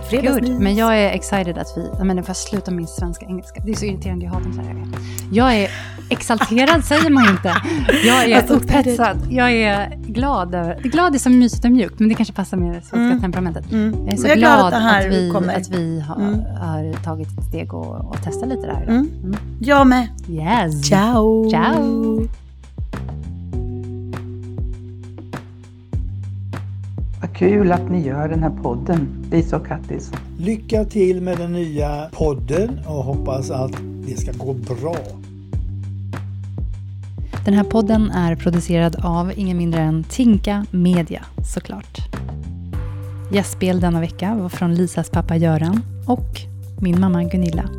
Fredagsmys. 0.10 0.50
Gud, 0.50 0.60
men 0.60 0.76
jag 0.76 1.00
är 1.00 1.10
excited 1.10 1.58
att 1.58 1.74
vi... 1.78 1.90
Jag 1.98 2.08
menar, 2.08 2.22
får 2.22 2.30
jag 2.30 2.38
sluta 2.38 2.72
min 2.72 2.88
svenska 2.88 3.26
engelska? 3.26 3.62
Det 3.66 3.72
är 3.72 3.76
så 3.76 3.86
irriterande, 3.86 4.26
jag 4.26 4.32
hatar 4.32 4.52
så 4.52 4.62
här. 4.62 4.86
Jag 5.32 5.54
är 5.56 5.70
exalterad, 6.10 6.84
säger 6.86 7.10
man 7.10 7.30
inte. 7.30 7.54
Jag 8.08 8.24
är 8.30 8.38
Alltså, 8.38 8.54
upphetsad. 8.54 9.18
Jag 9.30 9.52
är 9.52 9.96
glad. 10.08 10.56
över- 10.56 10.80
Glad 10.84 11.16
är 11.16 11.20
som 11.20 11.40
mysigt 11.40 11.66
och 11.66 11.72
mjukt, 11.72 12.00
men 12.00 12.10
det 12.10 12.16
kanske 12.16 12.34
passar 12.34 12.58
med 12.58 12.68
det 12.70 12.74
svenska 12.82 12.98
Mm. 12.98 13.22
temperamentet. 13.22 13.72
Mm. 13.72 13.96
Jag 14.06 14.14
är 14.14 14.18
så 14.18 14.28
Jag 14.28 14.32
är 14.32 14.38
glad, 14.40 14.58
glad 14.60 14.74
att 14.74 15.06
att, 15.06 15.12
vi, 15.12 15.32
kommer. 15.32 15.56
att 15.56 15.70
vi 15.70 16.00
har, 16.00 16.16
Mm. 16.16 16.40
har 16.62 17.04
tagit 17.04 17.28
ett 17.40 17.46
steg 17.46 17.74
och, 17.74 17.96
och 18.10 18.24
testat 18.24 18.50
lite 18.50 18.68
det 18.68 18.74
här. 18.74 18.84
Mm. 18.84 19.10
Mm. 19.24 19.36
Jag 19.62 19.88
med. 19.88 20.08
Yes! 20.30 20.88
Ciao! 20.88 21.50
Ciao! 21.50 22.28
Kul 27.42 27.72
att 27.72 27.90
ni 27.90 28.02
gör 28.08 28.28
den 28.28 28.44
här 28.44 28.50
podden, 28.50 29.26
Lisa 29.32 29.58
och 29.58 29.68
Kattis. 29.68 30.12
Lycka 30.38 30.86
till 30.86 31.22
med 31.22 31.38
den 31.38 31.54
nya 31.54 32.10
podden 32.12 32.80
och 32.88 33.04
hoppas 33.04 33.52
att 33.52 33.72
det 34.08 34.18
ska 34.18 34.32
gå 34.32 34.54
bra. 34.54 34.96
Den 37.46 37.54
här 37.54 37.64
podden 37.64 38.12
är 38.12 38.36
producerad 38.36 38.96
av 39.04 39.32
ingen 39.36 39.58
mindre 39.58 39.82
än 39.82 40.04
Tinka 40.04 40.66
Media, 40.72 41.26
såklart. 41.54 41.98
Gästspel 43.32 43.80
denna 43.80 44.00
vecka 44.00 44.36
var 44.36 44.50
från 44.50 44.76
Lisas 44.76 45.10
pappa 45.10 45.36
Göran 45.36 45.82
och 46.08 46.42
min 46.82 47.00
mamma 47.00 47.24
Gunilla. 47.24 47.70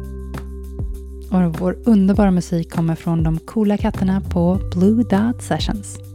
Och 1.30 1.58
vår 1.58 1.76
underbara 1.84 2.30
musik 2.30 2.72
kommer 2.72 2.94
från 2.94 3.22
de 3.22 3.38
coola 3.38 3.76
katterna 3.76 4.20
på 4.20 4.58
Blue 4.74 5.02
Dot 5.02 5.42
Sessions. 5.42 6.11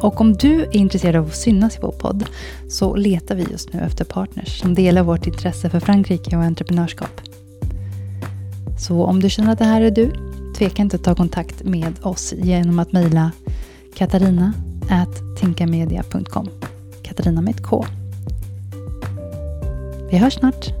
Och 0.00 0.20
om 0.20 0.32
du 0.32 0.62
är 0.62 0.76
intresserad 0.76 1.16
av 1.16 1.26
att 1.26 1.36
synas 1.36 1.76
i 1.76 1.78
vår 1.82 1.92
podd 1.92 2.24
så 2.68 2.96
letar 2.96 3.34
vi 3.34 3.42
just 3.50 3.72
nu 3.72 3.80
efter 3.80 4.04
partners 4.04 4.60
som 4.60 4.74
delar 4.74 5.02
vårt 5.02 5.26
intresse 5.26 5.70
för 5.70 5.80
Frankrike 5.80 6.36
och 6.36 6.42
entreprenörskap. 6.42 7.20
Så 8.78 9.04
om 9.04 9.20
du 9.20 9.30
känner 9.30 9.52
att 9.52 9.58
det 9.58 9.64
här 9.64 9.80
är 9.80 9.90
du, 9.90 10.12
tveka 10.58 10.82
inte 10.82 10.96
att 10.96 11.04
ta 11.04 11.14
kontakt 11.14 11.62
med 11.64 11.94
oss 12.02 12.34
genom 12.36 12.78
att 12.78 12.92
mejla 12.92 13.32
katarina 13.94 14.52
tinkamedia.com. 15.40 16.48
Katarina 17.02 17.40
med 17.40 17.54
ett 17.54 17.62
K. 17.62 17.84
Vi 20.10 20.18
hörs 20.18 20.34
snart. 20.34 20.79